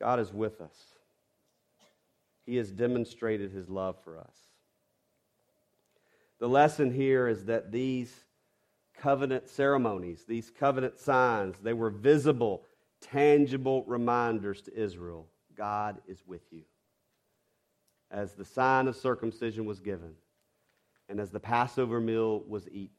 God 0.00 0.20
is 0.20 0.32
with 0.32 0.60
us. 0.60 0.76
He 2.46 2.56
has 2.56 2.70
demonstrated 2.70 3.50
his 3.50 3.68
love 3.68 3.96
for 4.04 4.18
us. 4.18 4.45
The 6.38 6.48
lesson 6.48 6.92
here 6.92 7.28
is 7.28 7.46
that 7.46 7.72
these 7.72 8.24
covenant 8.98 9.48
ceremonies, 9.48 10.24
these 10.26 10.50
covenant 10.50 10.98
signs, 10.98 11.56
they 11.62 11.72
were 11.72 11.90
visible, 11.90 12.62
tangible 13.00 13.84
reminders 13.84 14.62
to 14.62 14.74
Israel 14.78 15.26
God 15.56 15.98
is 16.06 16.22
with 16.26 16.42
you. 16.50 16.62
As 18.10 18.34
the 18.34 18.44
sign 18.44 18.88
of 18.88 18.96
circumcision 18.96 19.64
was 19.64 19.80
given, 19.80 20.12
and 21.08 21.18
as 21.18 21.30
the 21.30 21.40
Passover 21.40 22.00
meal 22.00 22.42
was 22.46 22.68
eaten, 22.68 22.90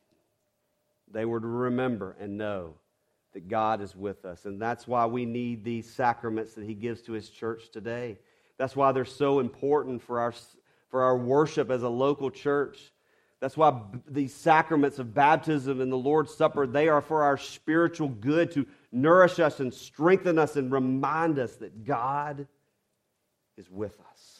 they 1.12 1.26
were 1.26 1.40
to 1.40 1.48
remember 1.48 2.16
and 2.20 2.38
know 2.38 2.74
that 3.34 3.48
God 3.48 3.82
is 3.82 3.96
with 3.96 4.26
us. 4.26 4.46
And 4.46 4.62
that's 4.62 4.88
why 4.88 5.06
we 5.06 5.26
need 5.26 5.64
these 5.64 5.90
sacraments 5.90 6.54
that 6.56 6.66
He 6.66 6.74
gives 6.74 7.02
to 7.04 7.14
His 7.14 7.30
church 7.30 7.70
today. 7.72 8.18
That's 8.58 8.76
why 8.76 8.92
they're 8.92 9.06
so 9.06 9.40
important 9.40 10.02
for 10.02 10.20
our, 10.20 10.34
for 10.90 11.04
our 11.04 11.18
worship 11.18 11.70
as 11.70 11.84
a 11.84 11.90
local 11.90 12.32
church. 12.32 12.92
That's 13.40 13.56
why 13.56 13.82
these 14.08 14.34
sacraments 14.34 14.98
of 14.98 15.14
baptism 15.14 15.80
and 15.80 15.92
the 15.92 15.98
Lord's 15.98 16.34
Supper, 16.34 16.66
they 16.66 16.90
are 16.90 17.02
for 17.02 17.24
our 17.24 17.38
spiritual 17.38 18.10
good 18.10 18.52
to 18.54 18.66
nourish 18.92 19.40
us 19.40 19.60
and 19.60 19.72
strengthen 19.72 20.40
us 20.40 20.56
and 20.56 20.72
remind 20.72 21.38
us 21.38 21.56
that 21.58 21.86
God 21.86 22.48
is 23.56 23.70
with 23.70 24.00
us. 24.12 24.40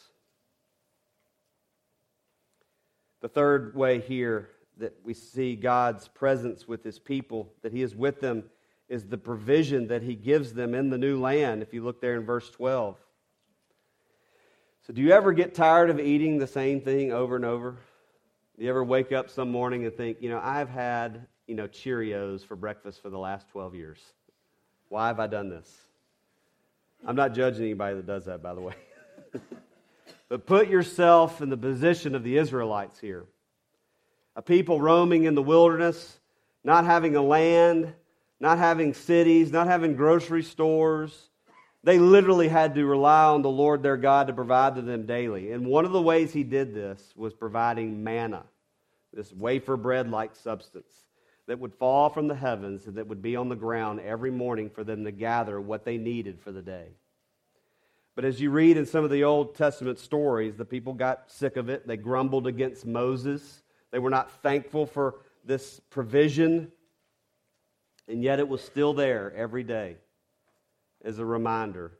The 3.20 3.28
third 3.28 3.76
way 3.76 4.00
here 4.00 4.50
that 4.78 4.96
we 5.04 5.14
see 5.14 5.54
God's 5.56 6.08
presence 6.08 6.66
with 6.66 6.82
his 6.84 6.98
people, 6.98 7.52
that 7.62 7.72
he 7.72 7.82
is 7.82 7.94
with 7.94 8.20
them, 8.20 8.44
is 8.88 9.06
the 9.06 9.18
provision 9.18 9.88
that 9.88 10.02
he 10.02 10.14
gives 10.14 10.52
them 10.54 10.74
in 10.74 10.90
the 10.90 10.98
new 10.98 11.20
land, 11.20 11.62
if 11.62 11.74
you 11.74 11.84
look 11.84 12.00
there 12.00 12.16
in 12.16 12.24
verse 12.24 12.48
12. 12.50 12.96
So, 14.86 14.92
do 14.92 15.02
you 15.02 15.10
ever 15.10 15.32
get 15.32 15.54
tired 15.54 15.90
of 15.90 16.00
eating 16.00 16.38
the 16.38 16.46
same 16.46 16.80
thing 16.80 17.12
over 17.12 17.36
and 17.36 17.44
over? 17.44 17.76
Do 18.58 18.64
you 18.64 18.70
ever 18.70 18.82
wake 18.82 19.12
up 19.12 19.30
some 19.30 19.52
morning 19.52 19.84
and 19.84 19.94
think, 19.94 20.16
you 20.20 20.30
know, 20.30 20.40
I've 20.42 20.68
had, 20.68 21.28
you 21.46 21.54
know, 21.54 21.68
Cheerios 21.68 22.44
for 22.44 22.56
breakfast 22.56 23.00
for 23.00 23.08
the 23.08 23.18
last 23.18 23.48
12 23.50 23.76
years. 23.76 24.00
Why 24.88 25.06
have 25.06 25.20
I 25.20 25.28
done 25.28 25.48
this? 25.48 25.72
I'm 27.06 27.14
not 27.14 27.34
judging 27.34 27.62
anybody 27.62 27.94
that 27.94 28.06
does 28.06 28.24
that, 28.24 28.42
by 28.42 28.54
the 28.54 28.60
way. 28.60 28.74
but 30.28 30.44
put 30.44 30.68
yourself 30.68 31.40
in 31.40 31.50
the 31.50 31.56
position 31.56 32.16
of 32.16 32.24
the 32.24 32.36
Israelites 32.36 32.98
here 32.98 33.26
a 34.34 34.42
people 34.42 34.80
roaming 34.80 35.24
in 35.24 35.36
the 35.36 35.42
wilderness, 35.42 36.18
not 36.64 36.84
having 36.84 37.14
a 37.14 37.22
land, 37.22 37.92
not 38.40 38.58
having 38.58 38.92
cities, 38.92 39.52
not 39.52 39.68
having 39.68 39.94
grocery 39.94 40.42
stores. 40.42 41.27
They 41.88 41.98
literally 41.98 42.48
had 42.48 42.74
to 42.74 42.84
rely 42.84 43.24
on 43.24 43.40
the 43.40 43.48
Lord 43.48 43.82
their 43.82 43.96
God 43.96 44.26
to 44.26 44.34
provide 44.34 44.74
to 44.74 44.82
them 44.82 45.06
daily. 45.06 45.52
And 45.52 45.64
one 45.64 45.86
of 45.86 45.92
the 45.92 46.02
ways 46.02 46.34
he 46.34 46.42
did 46.42 46.74
this 46.74 47.14
was 47.16 47.32
providing 47.32 48.04
manna, 48.04 48.44
this 49.10 49.32
wafer 49.32 49.74
bread 49.78 50.10
like 50.10 50.36
substance 50.36 50.92
that 51.46 51.58
would 51.58 51.72
fall 51.72 52.10
from 52.10 52.28
the 52.28 52.34
heavens 52.34 52.86
and 52.86 52.96
that 52.96 53.06
would 53.06 53.22
be 53.22 53.36
on 53.36 53.48
the 53.48 53.56
ground 53.56 54.00
every 54.00 54.30
morning 54.30 54.68
for 54.68 54.84
them 54.84 55.04
to 55.04 55.10
gather 55.10 55.58
what 55.58 55.86
they 55.86 55.96
needed 55.96 56.38
for 56.42 56.52
the 56.52 56.60
day. 56.60 56.88
But 58.14 58.26
as 58.26 58.38
you 58.38 58.50
read 58.50 58.76
in 58.76 58.84
some 58.84 59.02
of 59.02 59.10
the 59.10 59.24
Old 59.24 59.54
Testament 59.54 59.98
stories, 59.98 60.56
the 60.56 60.66
people 60.66 60.92
got 60.92 61.30
sick 61.30 61.56
of 61.56 61.70
it. 61.70 61.88
They 61.88 61.96
grumbled 61.96 62.46
against 62.46 62.84
Moses. 62.84 63.62
They 63.92 63.98
were 63.98 64.10
not 64.10 64.30
thankful 64.42 64.84
for 64.84 65.20
this 65.42 65.80
provision. 65.88 66.70
And 68.06 68.22
yet 68.22 68.40
it 68.40 68.48
was 68.48 68.60
still 68.60 68.92
there 68.92 69.32
every 69.34 69.62
day 69.62 69.96
as 71.04 71.18
a 71.18 71.24
reminder, 71.24 71.92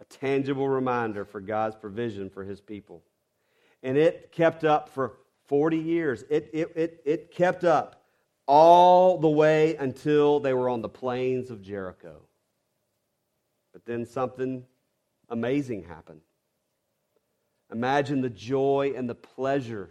a 0.00 0.04
tangible 0.04 0.68
reminder 0.68 1.24
for 1.24 1.40
God's 1.40 1.76
provision 1.76 2.30
for 2.30 2.44
his 2.44 2.60
people. 2.60 3.02
And 3.82 3.96
it 3.96 4.32
kept 4.32 4.64
up 4.64 4.88
for 4.88 5.18
40 5.46 5.78
years. 5.78 6.24
It, 6.28 6.50
it, 6.52 6.72
it, 6.76 7.02
it 7.04 7.30
kept 7.30 7.64
up 7.64 8.04
all 8.46 9.18
the 9.18 9.28
way 9.28 9.76
until 9.76 10.40
they 10.40 10.54
were 10.54 10.68
on 10.68 10.82
the 10.82 10.88
plains 10.88 11.50
of 11.50 11.62
Jericho. 11.62 12.22
But 13.72 13.84
then 13.84 14.06
something 14.06 14.64
amazing 15.28 15.84
happened. 15.84 16.20
Imagine 17.70 18.22
the 18.22 18.30
joy 18.30 18.94
and 18.96 19.08
the 19.08 19.14
pleasure 19.14 19.90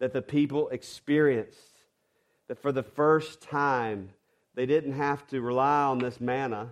that 0.00 0.12
the 0.12 0.22
people 0.22 0.68
experienced. 0.70 1.58
That 2.48 2.60
for 2.60 2.72
the 2.72 2.82
first 2.82 3.40
time, 3.40 4.10
they 4.54 4.66
didn't 4.66 4.94
have 4.94 5.26
to 5.28 5.40
rely 5.40 5.84
on 5.84 5.98
this 5.98 6.20
manna, 6.20 6.70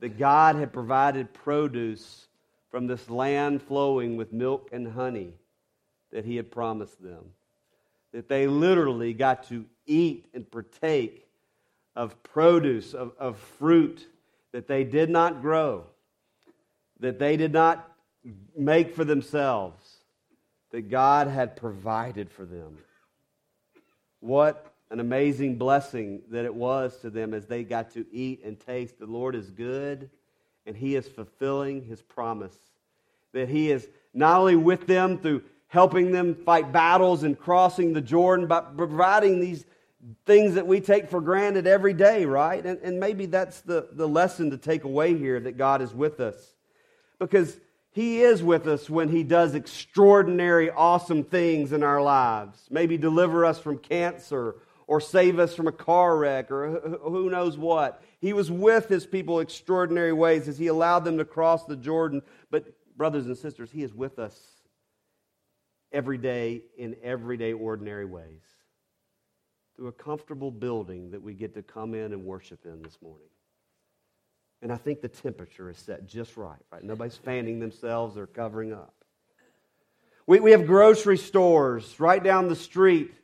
that 0.00 0.18
God 0.18 0.56
had 0.56 0.72
provided 0.72 1.32
produce 1.32 2.26
from 2.70 2.86
this 2.86 3.08
land 3.08 3.62
flowing 3.62 4.16
with 4.16 4.32
milk 4.32 4.70
and 4.72 4.92
honey 4.92 5.34
that 6.12 6.24
He 6.24 6.36
had 6.36 6.50
promised 6.50 7.02
them. 7.02 7.24
That 8.12 8.28
they 8.28 8.46
literally 8.46 9.12
got 9.12 9.48
to 9.48 9.64
eat 9.86 10.26
and 10.34 10.50
partake 10.50 11.26
of 11.94 12.20
produce, 12.22 12.94
of, 12.94 13.12
of 13.18 13.38
fruit 13.58 14.06
that 14.52 14.66
they 14.66 14.84
did 14.84 15.10
not 15.10 15.42
grow 15.42 15.84
that 17.00 17.18
they 17.18 17.36
did 17.36 17.52
not 17.52 17.90
make 18.56 18.94
for 18.94 19.04
themselves, 19.04 19.82
that 20.70 20.90
God 20.90 21.26
had 21.26 21.56
provided 21.56 22.30
for 22.30 22.44
them. 22.44 22.78
What 24.20 24.69
an 24.90 25.00
amazing 25.00 25.56
blessing 25.56 26.22
that 26.30 26.44
it 26.44 26.54
was 26.54 26.96
to 26.98 27.10
them 27.10 27.32
as 27.32 27.46
they 27.46 27.62
got 27.62 27.92
to 27.92 28.04
eat 28.12 28.42
and 28.44 28.58
taste. 28.58 28.98
The 28.98 29.06
Lord 29.06 29.34
is 29.34 29.50
good, 29.50 30.10
and 30.66 30.76
He 30.76 30.96
is 30.96 31.06
fulfilling 31.06 31.84
His 31.84 32.02
promise. 32.02 32.56
That 33.32 33.48
He 33.48 33.70
is 33.70 33.88
not 34.12 34.40
only 34.40 34.56
with 34.56 34.86
them 34.86 35.18
through 35.18 35.42
helping 35.68 36.10
them 36.10 36.34
fight 36.34 36.72
battles 36.72 37.22
and 37.22 37.38
crossing 37.38 37.92
the 37.92 38.00
Jordan, 38.00 38.48
but 38.48 38.76
providing 38.76 39.38
these 39.38 39.64
things 40.26 40.54
that 40.54 40.66
we 40.66 40.80
take 40.80 41.08
for 41.08 41.20
granted 41.20 41.66
every 41.66 41.92
day, 41.92 42.24
right? 42.24 42.64
And, 42.64 42.78
and 42.82 42.98
maybe 42.98 43.26
that's 43.26 43.60
the, 43.60 43.88
the 43.92 44.08
lesson 44.08 44.50
to 44.50 44.56
take 44.56 44.82
away 44.82 45.16
here 45.16 45.38
that 45.38 45.56
God 45.56 45.82
is 45.82 45.94
with 45.94 46.18
us 46.18 46.54
because 47.20 47.56
He 47.92 48.22
is 48.22 48.42
with 48.42 48.66
us 48.66 48.90
when 48.90 49.08
He 49.08 49.22
does 49.22 49.54
extraordinary, 49.54 50.70
awesome 50.70 51.22
things 51.22 51.72
in 51.72 51.84
our 51.84 52.02
lives. 52.02 52.66
Maybe 52.70 52.98
deliver 52.98 53.44
us 53.44 53.60
from 53.60 53.78
cancer 53.78 54.56
or 54.90 55.00
save 55.00 55.38
us 55.38 55.54
from 55.54 55.68
a 55.68 55.72
car 55.72 56.16
wreck 56.16 56.50
or 56.50 56.98
who 57.04 57.30
knows 57.30 57.56
what. 57.56 58.02
He 58.18 58.32
was 58.32 58.50
with 58.50 58.88
His 58.88 59.06
people 59.06 59.38
extraordinary 59.38 60.12
ways 60.12 60.48
as 60.48 60.58
He 60.58 60.66
allowed 60.66 61.04
them 61.04 61.16
to 61.18 61.24
cross 61.24 61.64
the 61.64 61.76
Jordan. 61.76 62.22
But, 62.50 62.74
brothers 62.96 63.26
and 63.26 63.38
sisters, 63.38 63.70
He 63.70 63.84
is 63.84 63.94
with 63.94 64.18
us 64.18 64.36
every 65.92 66.18
day 66.18 66.62
in 66.76 66.96
everyday, 67.04 67.52
ordinary 67.52 68.04
ways 68.04 68.42
through 69.76 69.86
a 69.86 69.92
comfortable 69.92 70.50
building 70.50 71.12
that 71.12 71.22
we 71.22 71.34
get 71.34 71.54
to 71.54 71.62
come 71.62 71.94
in 71.94 72.12
and 72.12 72.24
worship 72.24 72.64
in 72.64 72.82
this 72.82 72.98
morning. 73.00 73.28
And 74.60 74.72
I 74.72 74.76
think 74.76 75.02
the 75.02 75.08
temperature 75.08 75.70
is 75.70 75.78
set 75.78 76.04
just 76.08 76.36
right, 76.36 76.58
right? 76.72 76.82
Nobody's 76.82 77.16
fanning 77.16 77.60
themselves 77.60 78.16
or 78.16 78.26
covering 78.26 78.72
up. 78.72 78.96
We, 80.26 80.40
we 80.40 80.50
have 80.50 80.66
grocery 80.66 81.16
stores 81.16 82.00
right 82.00 82.22
down 82.22 82.48
the 82.48 82.56
street, 82.56 83.14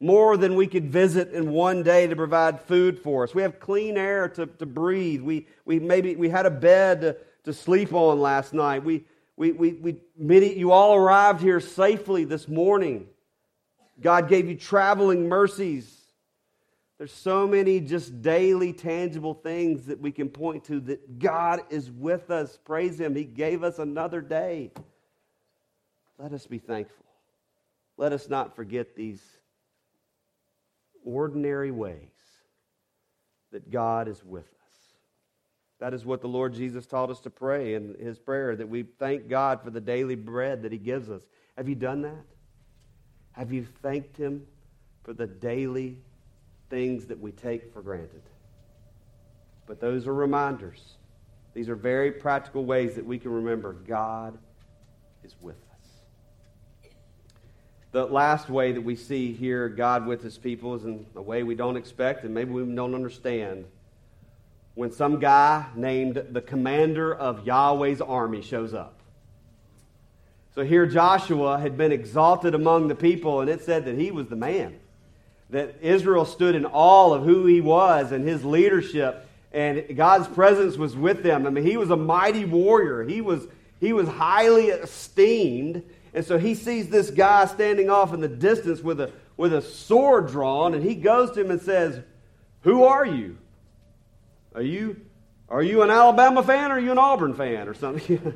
more 0.00 0.36
than 0.36 0.54
we 0.54 0.66
could 0.66 0.90
visit 0.90 1.32
in 1.32 1.50
one 1.50 1.82
day 1.82 2.06
to 2.06 2.14
provide 2.14 2.60
food 2.62 2.98
for 2.98 3.24
us. 3.24 3.34
We 3.34 3.42
have 3.42 3.58
clean 3.58 3.96
air 3.96 4.28
to, 4.30 4.46
to 4.46 4.66
breathe. 4.66 5.22
We, 5.22 5.46
we 5.64 5.80
maybe 5.80 6.14
we 6.14 6.28
had 6.28 6.46
a 6.46 6.50
bed 6.50 7.00
to, 7.00 7.16
to 7.44 7.52
sleep 7.52 7.92
on 7.92 8.20
last 8.20 8.54
night. 8.54 8.84
We, 8.84 9.04
we, 9.36 9.52
we, 9.52 9.72
we, 9.72 9.96
many, 10.16 10.54
you 10.54 10.72
all 10.72 10.94
arrived 10.94 11.40
here 11.40 11.60
safely 11.60 12.24
this 12.24 12.48
morning. 12.48 13.08
God 14.00 14.28
gave 14.28 14.48
you 14.48 14.54
traveling 14.54 15.28
mercies. 15.28 15.92
There's 16.98 17.12
so 17.12 17.46
many 17.46 17.80
just 17.80 18.22
daily, 18.22 18.72
tangible 18.72 19.34
things 19.34 19.86
that 19.86 20.00
we 20.00 20.10
can 20.10 20.28
point 20.28 20.64
to 20.64 20.80
that 20.80 21.18
God 21.18 21.60
is 21.70 21.90
with 21.90 22.30
us. 22.30 22.58
Praise 22.64 23.00
Him. 23.00 23.14
He 23.14 23.24
gave 23.24 23.62
us 23.62 23.78
another 23.78 24.20
day. 24.20 24.72
Let 26.18 26.32
us 26.32 26.46
be 26.46 26.58
thankful. 26.58 27.06
Let 27.96 28.12
us 28.12 28.28
not 28.28 28.56
forget 28.56 28.96
these 28.96 29.22
ordinary 31.08 31.70
ways 31.70 31.96
that 33.50 33.70
God 33.70 34.08
is 34.08 34.22
with 34.22 34.44
us. 34.44 34.78
That 35.80 35.94
is 35.94 36.04
what 36.04 36.20
the 36.20 36.28
Lord 36.28 36.52
Jesus 36.52 36.86
taught 36.86 37.08
us 37.08 37.20
to 37.20 37.30
pray 37.30 37.74
in 37.74 37.94
his 37.98 38.18
prayer, 38.18 38.54
that 38.54 38.68
we 38.68 38.82
thank 38.82 39.28
God 39.28 39.62
for 39.62 39.70
the 39.70 39.80
daily 39.80 40.16
bread 40.16 40.62
that 40.62 40.72
he 40.72 40.78
gives 40.78 41.08
us. 41.08 41.22
Have 41.56 41.68
you 41.68 41.74
done 41.74 42.02
that? 42.02 42.24
Have 43.32 43.52
you 43.52 43.64
thanked 43.82 44.16
him 44.16 44.46
for 45.04 45.12
the 45.14 45.26
daily 45.26 45.98
things 46.68 47.06
that 47.06 47.18
we 47.18 47.32
take 47.32 47.72
for 47.72 47.80
granted? 47.80 48.22
But 49.66 49.80
those 49.80 50.06
are 50.06 50.14
reminders. 50.14 50.96
These 51.54 51.68
are 51.68 51.76
very 51.76 52.12
practical 52.12 52.64
ways 52.64 52.94
that 52.96 53.06
we 53.06 53.18
can 53.18 53.30
remember 53.32 53.72
God 53.72 54.36
is 55.24 55.36
with 55.40 55.56
us. 55.56 55.67
The 57.92 58.04
last 58.04 58.50
way 58.50 58.72
that 58.72 58.82
we 58.82 58.96
see 58.96 59.32
here 59.32 59.68
God 59.68 60.06
with 60.06 60.22
his 60.22 60.36
people 60.36 60.74
is 60.74 60.84
in 60.84 61.06
a 61.16 61.22
way 61.22 61.42
we 61.42 61.54
don't 61.54 61.76
expect 61.76 62.24
and 62.24 62.34
maybe 62.34 62.50
we 62.50 62.62
don't 62.74 62.94
understand. 62.94 63.64
When 64.74 64.92
some 64.92 65.18
guy 65.18 65.66
named 65.74 66.22
the 66.30 66.42
commander 66.42 67.14
of 67.14 67.46
Yahweh's 67.46 68.00
army 68.00 68.42
shows 68.42 68.74
up. 68.74 68.98
So 70.54 70.64
here 70.64 70.86
Joshua 70.86 71.58
had 71.58 71.76
been 71.76 71.92
exalted 71.92 72.54
among 72.54 72.88
the 72.88 72.94
people, 72.94 73.40
and 73.40 73.48
it 73.48 73.62
said 73.62 73.84
that 73.84 73.96
he 73.96 74.10
was 74.10 74.26
the 74.26 74.36
man. 74.36 74.78
That 75.50 75.76
Israel 75.82 76.24
stood 76.24 76.56
in 76.56 76.66
awe 76.66 77.14
of 77.14 77.22
who 77.24 77.46
he 77.46 77.60
was 77.60 78.10
and 78.10 78.26
his 78.26 78.44
leadership, 78.44 79.28
and 79.52 79.96
God's 79.96 80.26
presence 80.26 80.76
was 80.76 80.96
with 80.96 81.22
them. 81.22 81.46
I 81.46 81.50
mean, 81.50 81.64
he 81.64 81.76
was 81.76 81.90
a 81.90 81.96
mighty 81.96 82.44
warrior. 82.44 83.04
He 83.04 83.20
was, 83.20 83.46
he 83.80 83.92
was 83.92 84.08
highly 84.08 84.66
esteemed. 84.66 85.84
And 86.18 86.26
so 86.26 86.36
he 86.36 86.56
sees 86.56 86.88
this 86.88 87.12
guy 87.12 87.46
standing 87.46 87.90
off 87.90 88.12
in 88.12 88.18
the 88.18 88.26
distance 88.26 88.80
with 88.80 89.00
a, 89.00 89.12
with 89.36 89.52
a 89.52 89.62
sword 89.62 90.26
drawn, 90.26 90.74
and 90.74 90.82
he 90.82 90.96
goes 90.96 91.30
to 91.30 91.40
him 91.42 91.52
and 91.52 91.62
says, 91.62 92.02
Who 92.62 92.82
are 92.82 93.06
you? 93.06 93.38
Are 94.52 94.60
you, 94.60 95.00
are 95.48 95.62
you 95.62 95.82
an 95.82 95.90
Alabama 95.90 96.42
fan 96.42 96.72
or 96.72 96.74
are 96.74 96.80
you 96.80 96.90
an 96.90 96.98
Auburn 96.98 97.34
fan 97.34 97.68
or 97.68 97.74
something? 97.74 98.34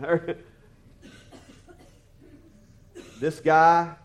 this 3.18 3.40
guy 3.40 3.96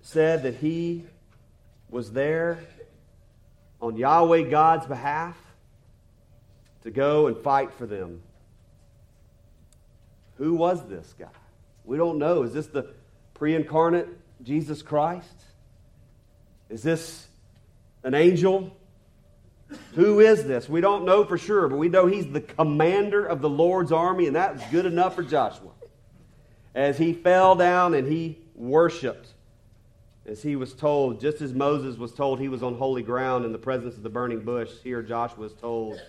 said 0.00 0.44
that 0.44 0.54
he 0.54 1.04
was 1.90 2.10
there 2.10 2.58
on 3.82 3.98
Yahweh 3.98 4.48
God's 4.48 4.86
behalf 4.86 5.36
to 6.84 6.90
go 6.90 7.26
and 7.26 7.36
fight 7.36 7.74
for 7.74 7.84
them. 7.84 8.22
Who 10.38 10.54
was 10.54 10.82
this 10.88 11.14
guy? 11.18 11.26
We 11.86 11.96
don't 11.96 12.18
know. 12.18 12.42
Is 12.42 12.52
this 12.52 12.66
the 12.66 12.90
pre 13.34 13.54
incarnate 13.54 14.08
Jesus 14.42 14.82
Christ? 14.82 15.44
Is 16.68 16.82
this 16.82 17.26
an 18.02 18.14
angel? 18.14 18.76
Who 19.94 20.20
is 20.20 20.44
this? 20.44 20.68
We 20.68 20.80
don't 20.80 21.04
know 21.04 21.24
for 21.24 21.38
sure, 21.38 21.68
but 21.68 21.76
we 21.76 21.88
know 21.88 22.06
he's 22.06 22.26
the 22.26 22.40
commander 22.40 23.24
of 23.24 23.40
the 23.40 23.48
Lord's 23.48 23.92
army, 23.92 24.26
and 24.26 24.36
that's 24.36 24.64
good 24.70 24.86
enough 24.86 25.14
for 25.14 25.22
Joshua. 25.22 25.70
As 26.74 26.98
he 26.98 27.12
fell 27.12 27.54
down 27.54 27.94
and 27.94 28.06
he 28.06 28.38
worshiped, 28.54 29.28
as 30.26 30.42
he 30.42 30.56
was 30.56 30.72
told, 30.72 31.20
just 31.20 31.40
as 31.40 31.52
Moses 31.52 31.96
was 31.96 32.12
told 32.12 32.40
he 32.40 32.48
was 32.48 32.62
on 32.62 32.76
holy 32.76 33.02
ground 33.02 33.44
in 33.44 33.52
the 33.52 33.58
presence 33.58 33.96
of 33.96 34.02
the 34.02 34.10
burning 34.10 34.40
bush, 34.40 34.70
here 34.82 35.02
Joshua 35.02 35.40
was 35.40 35.54
told 35.54 36.00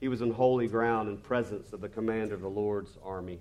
he 0.00 0.08
was 0.08 0.22
on 0.22 0.30
holy 0.30 0.68
ground 0.68 1.08
in 1.08 1.16
presence 1.16 1.72
of 1.72 1.80
the 1.80 1.88
commander 1.88 2.34
of 2.34 2.42
the 2.42 2.48
Lord's 2.48 2.96
army. 3.02 3.38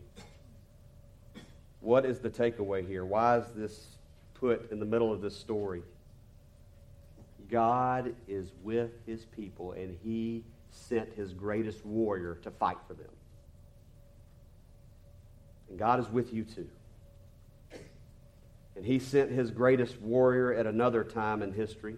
What 1.83 2.05
is 2.05 2.19
the 2.19 2.29
takeaway 2.29 2.87
here? 2.87 3.03
Why 3.03 3.39
is 3.39 3.45
this 3.57 3.97
put 4.35 4.71
in 4.71 4.79
the 4.79 4.85
middle 4.85 5.11
of 5.11 5.21
this 5.21 5.35
story? 5.35 5.83
God 7.51 8.15
is 8.25 8.53
with 8.63 8.91
his 9.05 9.25
people, 9.25 9.73
and 9.73 9.97
he 10.01 10.45
sent 10.71 11.13
his 11.13 11.33
greatest 11.33 11.85
warrior 11.85 12.39
to 12.43 12.51
fight 12.51 12.77
for 12.87 12.93
them. 12.93 13.09
And 15.69 15.77
God 15.77 15.99
is 15.99 16.09
with 16.09 16.33
you 16.33 16.45
too. 16.45 16.69
And 18.77 18.85
he 18.85 18.97
sent 18.97 19.29
his 19.29 19.51
greatest 19.51 20.01
warrior 20.01 20.53
at 20.53 20.65
another 20.65 21.03
time 21.03 21.41
in 21.41 21.51
history. 21.51 21.97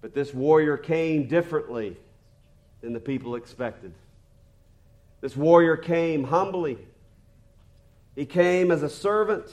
But 0.00 0.14
this 0.14 0.34
warrior 0.34 0.76
came 0.76 1.28
differently 1.28 1.96
than 2.80 2.92
the 2.92 3.00
people 3.00 3.36
expected. 3.36 3.92
This 5.20 5.36
warrior 5.36 5.76
came 5.76 6.24
humbly 6.24 6.76
he 8.14 8.26
came 8.26 8.70
as 8.70 8.82
a 8.82 8.88
servant. 8.88 9.46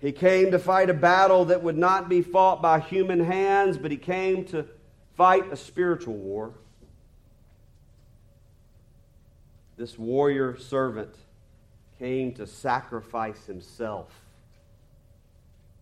He 0.00 0.12
came 0.12 0.50
to 0.50 0.58
fight 0.58 0.90
a 0.90 0.94
battle 0.94 1.46
that 1.46 1.62
would 1.62 1.78
not 1.78 2.08
be 2.08 2.22
fought 2.22 2.60
by 2.60 2.80
human 2.80 3.20
hands, 3.20 3.78
but 3.78 3.90
he 3.90 3.96
came 3.96 4.44
to 4.46 4.66
fight 5.16 5.52
a 5.52 5.56
spiritual 5.56 6.14
war. 6.14 6.52
This 9.76 9.98
warrior 9.98 10.56
servant 10.58 11.14
came 11.98 12.32
to 12.34 12.46
sacrifice 12.46 13.44
himself 13.46 14.08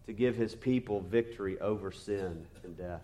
to 0.07 0.13
give 0.13 0.37
his 0.37 0.55
people 0.55 1.01
victory 1.01 1.59
over 1.61 1.93
sin 1.93 2.47
and 2.65 2.77
death. 2.77 3.03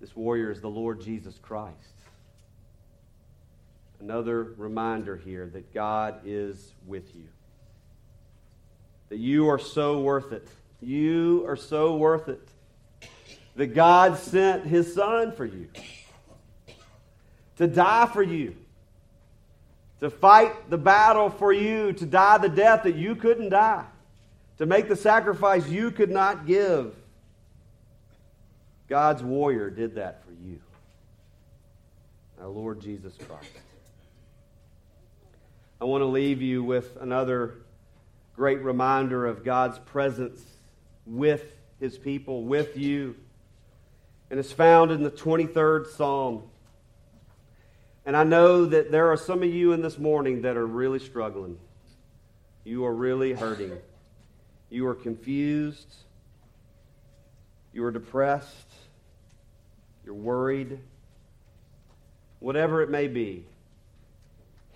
This 0.00 0.14
warrior 0.14 0.50
is 0.50 0.60
the 0.60 0.68
Lord 0.68 1.00
Jesus 1.00 1.38
Christ 1.40 1.93
another 4.04 4.52
reminder 4.58 5.16
here 5.16 5.48
that 5.54 5.72
God 5.72 6.20
is 6.26 6.72
with 6.86 7.14
you. 7.16 7.24
That 9.08 9.18
you 9.18 9.48
are 9.48 9.58
so 9.58 10.00
worth 10.00 10.30
it. 10.30 10.46
You 10.82 11.46
are 11.48 11.56
so 11.56 11.96
worth 11.96 12.28
it. 12.28 12.46
That 13.56 13.68
God 13.68 14.18
sent 14.18 14.66
his 14.66 14.94
son 14.94 15.32
for 15.32 15.46
you 15.46 15.68
to 17.56 17.66
die 17.66 18.06
for 18.12 18.22
you, 18.22 18.54
to 20.00 20.10
fight 20.10 20.68
the 20.68 20.76
battle 20.76 21.30
for 21.30 21.52
you, 21.52 21.92
to 21.94 22.04
die 22.04 22.36
the 22.36 22.48
death 22.48 22.82
that 22.82 22.96
you 22.96 23.14
couldn't 23.16 23.50
die, 23.50 23.86
to 24.58 24.66
make 24.66 24.88
the 24.88 24.96
sacrifice 24.96 25.66
you 25.68 25.90
could 25.90 26.10
not 26.10 26.46
give. 26.46 26.94
God's 28.88 29.22
warrior 29.22 29.70
did 29.70 29.94
that 29.94 30.24
for 30.26 30.32
you, 30.32 30.60
our 32.40 32.48
Lord 32.48 32.80
Jesus 32.80 33.14
Christ. 33.16 33.63
I 35.84 35.86
want 35.86 36.00
to 36.00 36.06
leave 36.06 36.40
you 36.40 36.64
with 36.64 36.96
another 36.98 37.56
great 38.34 38.62
reminder 38.62 39.26
of 39.26 39.44
God's 39.44 39.78
presence 39.78 40.42
with 41.04 41.44
his 41.78 41.98
people, 41.98 42.44
with 42.44 42.78
you. 42.78 43.16
And 44.30 44.40
it's 44.40 44.50
found 44.50 44.92
in 44.92 45.02
the 45.02 45.10
23rd 45.10 45.88
Psalm. 45.88 46.44
And 48.06 48.16
I 48.16 48.24
know 48.24 48.64
that 48.64 48.92
there 48.92 49.12
are 49.12 49.18
some 49.18 49.42
of 49.42 49.52
you 49.52 49.74
in 49.74 49.82
this 49.82 49.98
morning 49.98 50.40
that 50.40 50.56
are 50.56 50.66
really 50.66 51.00
struggling. 51.00 51.58
You 52.64 52.86
are 52.86 52.94
really 52.94 53.34
hurting. 53.34 53.76
You 54.70 54.86
are 54.86 54.94
confused. 54.94 55.96
You 57.74 57.84
are 57.84 57.92
depressed. 57.92 58.72
You're 60.06 60.14
worried. 60.14 60.78
Whatever 62.40 62.80
it 62.80 62.88
may 62.88 63.06
be. 63.06 63.44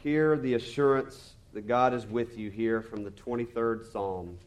Hear 0.03 0.37
the 0.37 0.55
assurance 0.55 1.33
that 1.55 1.67
God 1.67 1.93
is 1.93 2.07
with 2.07 2.39
you 2.39 2.51
here 2.51 2.81
from 2.81 3.03
the 3.03 3.11
23rd 3.11 3.91
Psalm, 3.91 4.39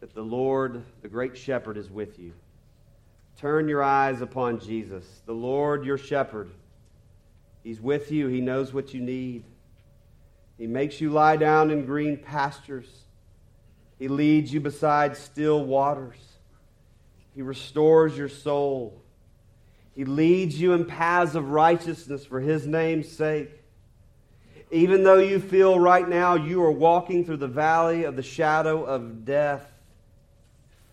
that 0.00 0.14
the 0.14 0.22
Lord, 0.22 0.84
the 1.00 1.08
great 1.08 1.38
shepherd, 1.38 1.78
is 1.78 1.90
with 1.90 2.18
you. 2.18 2.34
Turn 3.38 3.66
your 3.66 3.82
eyes 3.82 4.20
upon 4.20 4.60
Jesus, 4.60 5.04
the 5.24 5.32
Lord, 5.32 5.86
your 5.86 5.96
shepherd. 5.96 6.50
He's 7.64 7.80
with 7.80 8.12
you, 8.12 8.28
He 8.28 8.42
knows 8.42 8.74
what 8.74 8.92
you 8.92 9.00
need. 9.00 9.44
He 10.58 10.66
makes 10.66 11.00
you 11.00 11.10
lie 11.10 11.36
down 11.36 11.70
in 11.70 11.86
green 11.86 12.18
pastures. 12.18 12.88
He 13.98 14.08
leads 14.08 14.52
you 14.52 14.60
beside 14.60 15.16
still 15.16 15.64
waters. 15.64 16.18
He 17.34 17.40
restores 17.40 18.16
your 18.16 18.28
soul. 18.28 19.00
He 19.94 20.04
leads 20.04 20.60
you 20.60 20.74
in 20.74 20.84
paths 20.84 21.34
of 21.34 21.50
righteousness 21.50 22.26
for 22.26 22.40
His 22.40 22.66
name's 22.66 23.10
sake. 23.10 23.62
Even 24.70 25.04
though 25.04 25.18
you 25.18 25.38
feel 25.38 25.78
right 25.78 26.08
now 26.08 26.34
you 26.34 26.62
are 26.62 26.72
walking 26.72 27.24
through 27.24 27.36
the 27.36 27.46
valley 27.46 28.04
of 28.04 28.16
the 28.16 28.22
shadow 28.22 28.84
of 28.84 29.24
death, 29.24 29.64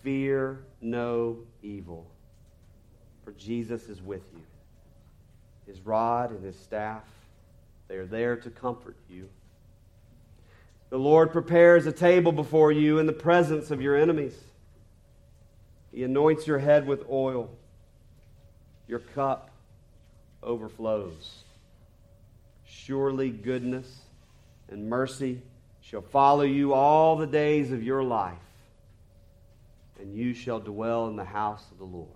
fear 0.02 0.60
no 0.80 1.38
evil, 1.62 2.06
for 3.24 3.32
Jesus 3.32 3.88
is 3.88 4.00
with 4.00 4.22
you. 4.32 4.42
His 5.66 5.80
rod 5.80 6.30
and 6.30 6.44
his 6.44 6.58
staff, 6.58 7.02
they 7.88 7.96
are 7.96 8.06
there 8.06 8.36
to 8.36 8.50
comfort 8.50 8.96
you. 9.08 9.28
The 10.90 10.98
Lord 10.98 11.32
prepares 11.32 11.86
a 11.86 11.92
table 11.92 12.30
before 12.30 12.70
you 12.70 12.98
in 12.98 13.06
the 13.06 13.12
presence 13.12 13.70
of 13.72 13.80
your 13.80 13.96
enemies. 13.96 14.38
He 15.90 16.04
anoints 16.04 16.46
your 16.46 16.58
head 16.58 16.86
with 16.86 17.04
oil. 17.10 17.50
Your 18.86 18.98
cup 18.98 19.50
overflows. 20.42 21.43
Surely 22.86 23.30
goodness 23.30 24.02
and 24.68 24.90
mercy 24.90 25.40
shall 25.80 26.02
follow 26.02 26.42
you 26.42 26.74
all 26.74 27.16
the 27.16 27.26
days 27.26 27.72
of 27.72 27.82
your 27.82 28.02
life, 28.02 28.36
and 29.98 30.14
you 30.14 30.34
shall 30.34 30.60
dwell 30.60 31.08
in 31.08 31.16
the 31.16 31.24
house 31.24 31.64
of 31.70 31.78
the 31.78 31.84
Lord 31.84 32.08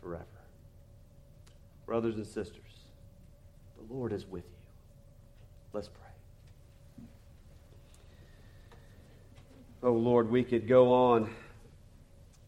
forever. 0.00 0.24
Brothers 1.84 2.16
and 2.16 2.26
sisters, 2.26 2.62
the 3.76 3.92
Lord 3.92 4.14
is 4.14 4.26
with 4.26 4.44
you. 4.44 4.50
Let's 5.74 5.88
pray. 5.88 7.04
Oh 9.82 9.92
Lord, 9.92 10.30
we 10.30 10.42
could 10.42 10.66
go 10.66 10.92
on, 10.92 11.30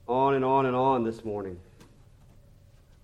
on 0.09 0.35
and 0.35 0.45
on 0.47 0.65
and 0.65 0.75
on 0.75 1.05
this 1.05 1.27
morning 1.27 1.59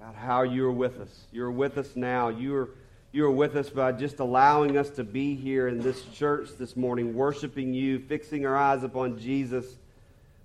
about 0.00 0.14
how 0.14 0.42
you 0.44 0.66
are 0.66 0.72
with 0.72 0.98
us. 0.98 1.26
You're 1.30 1.50
with 1.50 1.76
us 1.76 1.94
now. 1.94 2.28
You 2.28 2.56
are, 2.56 2.68
you 3.16 3.24
are 3.24 3.30
with 3.30 3.56
us 3.56 3.70
by 3.70 3.92
just 3.92 4.20
allowing 4.20 4.76
us 4.76 4.90
to 4.90 5.02
be 5.02 5.34
here 5.34 5.68
in 5.68 5.80
this 5.80 6.04
church 6.12 6.50
this 6.58 6.76
morning, 6.76 7.14
worshiping 7.14 7.72
you, 7.72 7.98
fixing 7.98 8.44
our 8.44 8.54
eyes 8.54 8.82
upon 8.82 9.18
Jesus. 9.18 9.64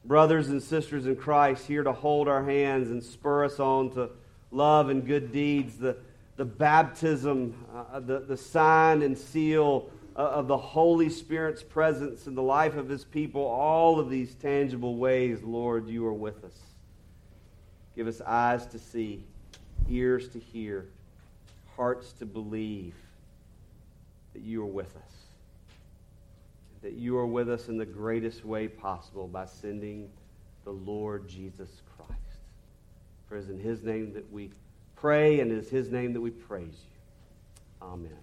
Brothers 0.05 0.47
and 0.47 0.63
sisters 0.63 1.05
in 1.05 1.17
Christ, 1.17 1.67
here 1.67 1.83
to 1.83 1.91
hold 1.91 2.29
our 2.29 2.45
hands 2.45 2.89
and 2.89 3.03
spur 3.03 3.43
us 3.43 3.59
on 3.59 3.89
to 3.95 4.11
love 4.51 4.87
and 4.87 5.05
good 5.05 5.33
deeds, 5.33 5.75
the, 5.75 5.97
the 6.37 6.45
baptism, 6.45 7.53
uh, 7.75 7.99
the, 7.99 8.21
the 8.21 8.37
sign 8.37 9.01
and 9.01 9.17
seal 9.17 9.89
uh, 10.15 10.19
of 10.19 10.47
the 10.47 10.57
Holy 10.57 11.09
Spirit's 11.09 11.63
presence 11.63 12.25
in 12.25 12.35
the 12.35 12.41
life 12.41 12.77
of 12.77 12.87
His 12.87 13.03
people, 13.03 13.41
all 13.41 13.99
of 13.99 14.09
these 14.09 14.33
tangible 14.35 14.95
ways, 14.95 15.43
Lord, 15.43 15.89
you 15.89 16.05
are 16.05 16.13
with 16.13 16.45
us. 16.45 16.57
Give 17.97 18.07
us 18.07 18.21
eyes 18.21 18.65
to 18.67 18.79
see, 18.79 19.25
ears 19.89 20.29
to 20.29 20.39
hear, 20.39 20.85
hearts 21.75 22.13
to 22.13 22.25
believe 22.25 22.95
that 24.33 24.41
you 24.41 24.61
are 24.61 24.67
with 24.67 24.95
us. 24.95 25.13
That 26.81 26.93
you 26.93 27.17
are 27.17 27.27
with 27.27 27.49
us 27.49 27.67
in 27.67 27.77
the 27.77 27.85
greatest 27.85 28.45
way 28.45 28.67
possible 28.67 29.27
by 29.27 29.45
sending 29.45 30.09
the 30.63 30.71
Lord 30.71 31.27
Jesus 31.27 31.69
Christ. 31.95 32.19
For 33.27 33.37
it 33.37 33.41
is 33.41 33.49
in 33.49 33.59
His 33.59 33.83
name 33.83 34.13
that 34.13 34.31
we 34.31 34.51
pray, 34.95 35.39
and 35.39 35.51
it 35.51 35.57
is 35.57 35.69
His 35.69 35.91
name 35.91 36.13
that 36.13 36.21
we 36.21 36.31
praise 36.31 36.65
you. 36.83 37.87
Amen. 37.87 38.17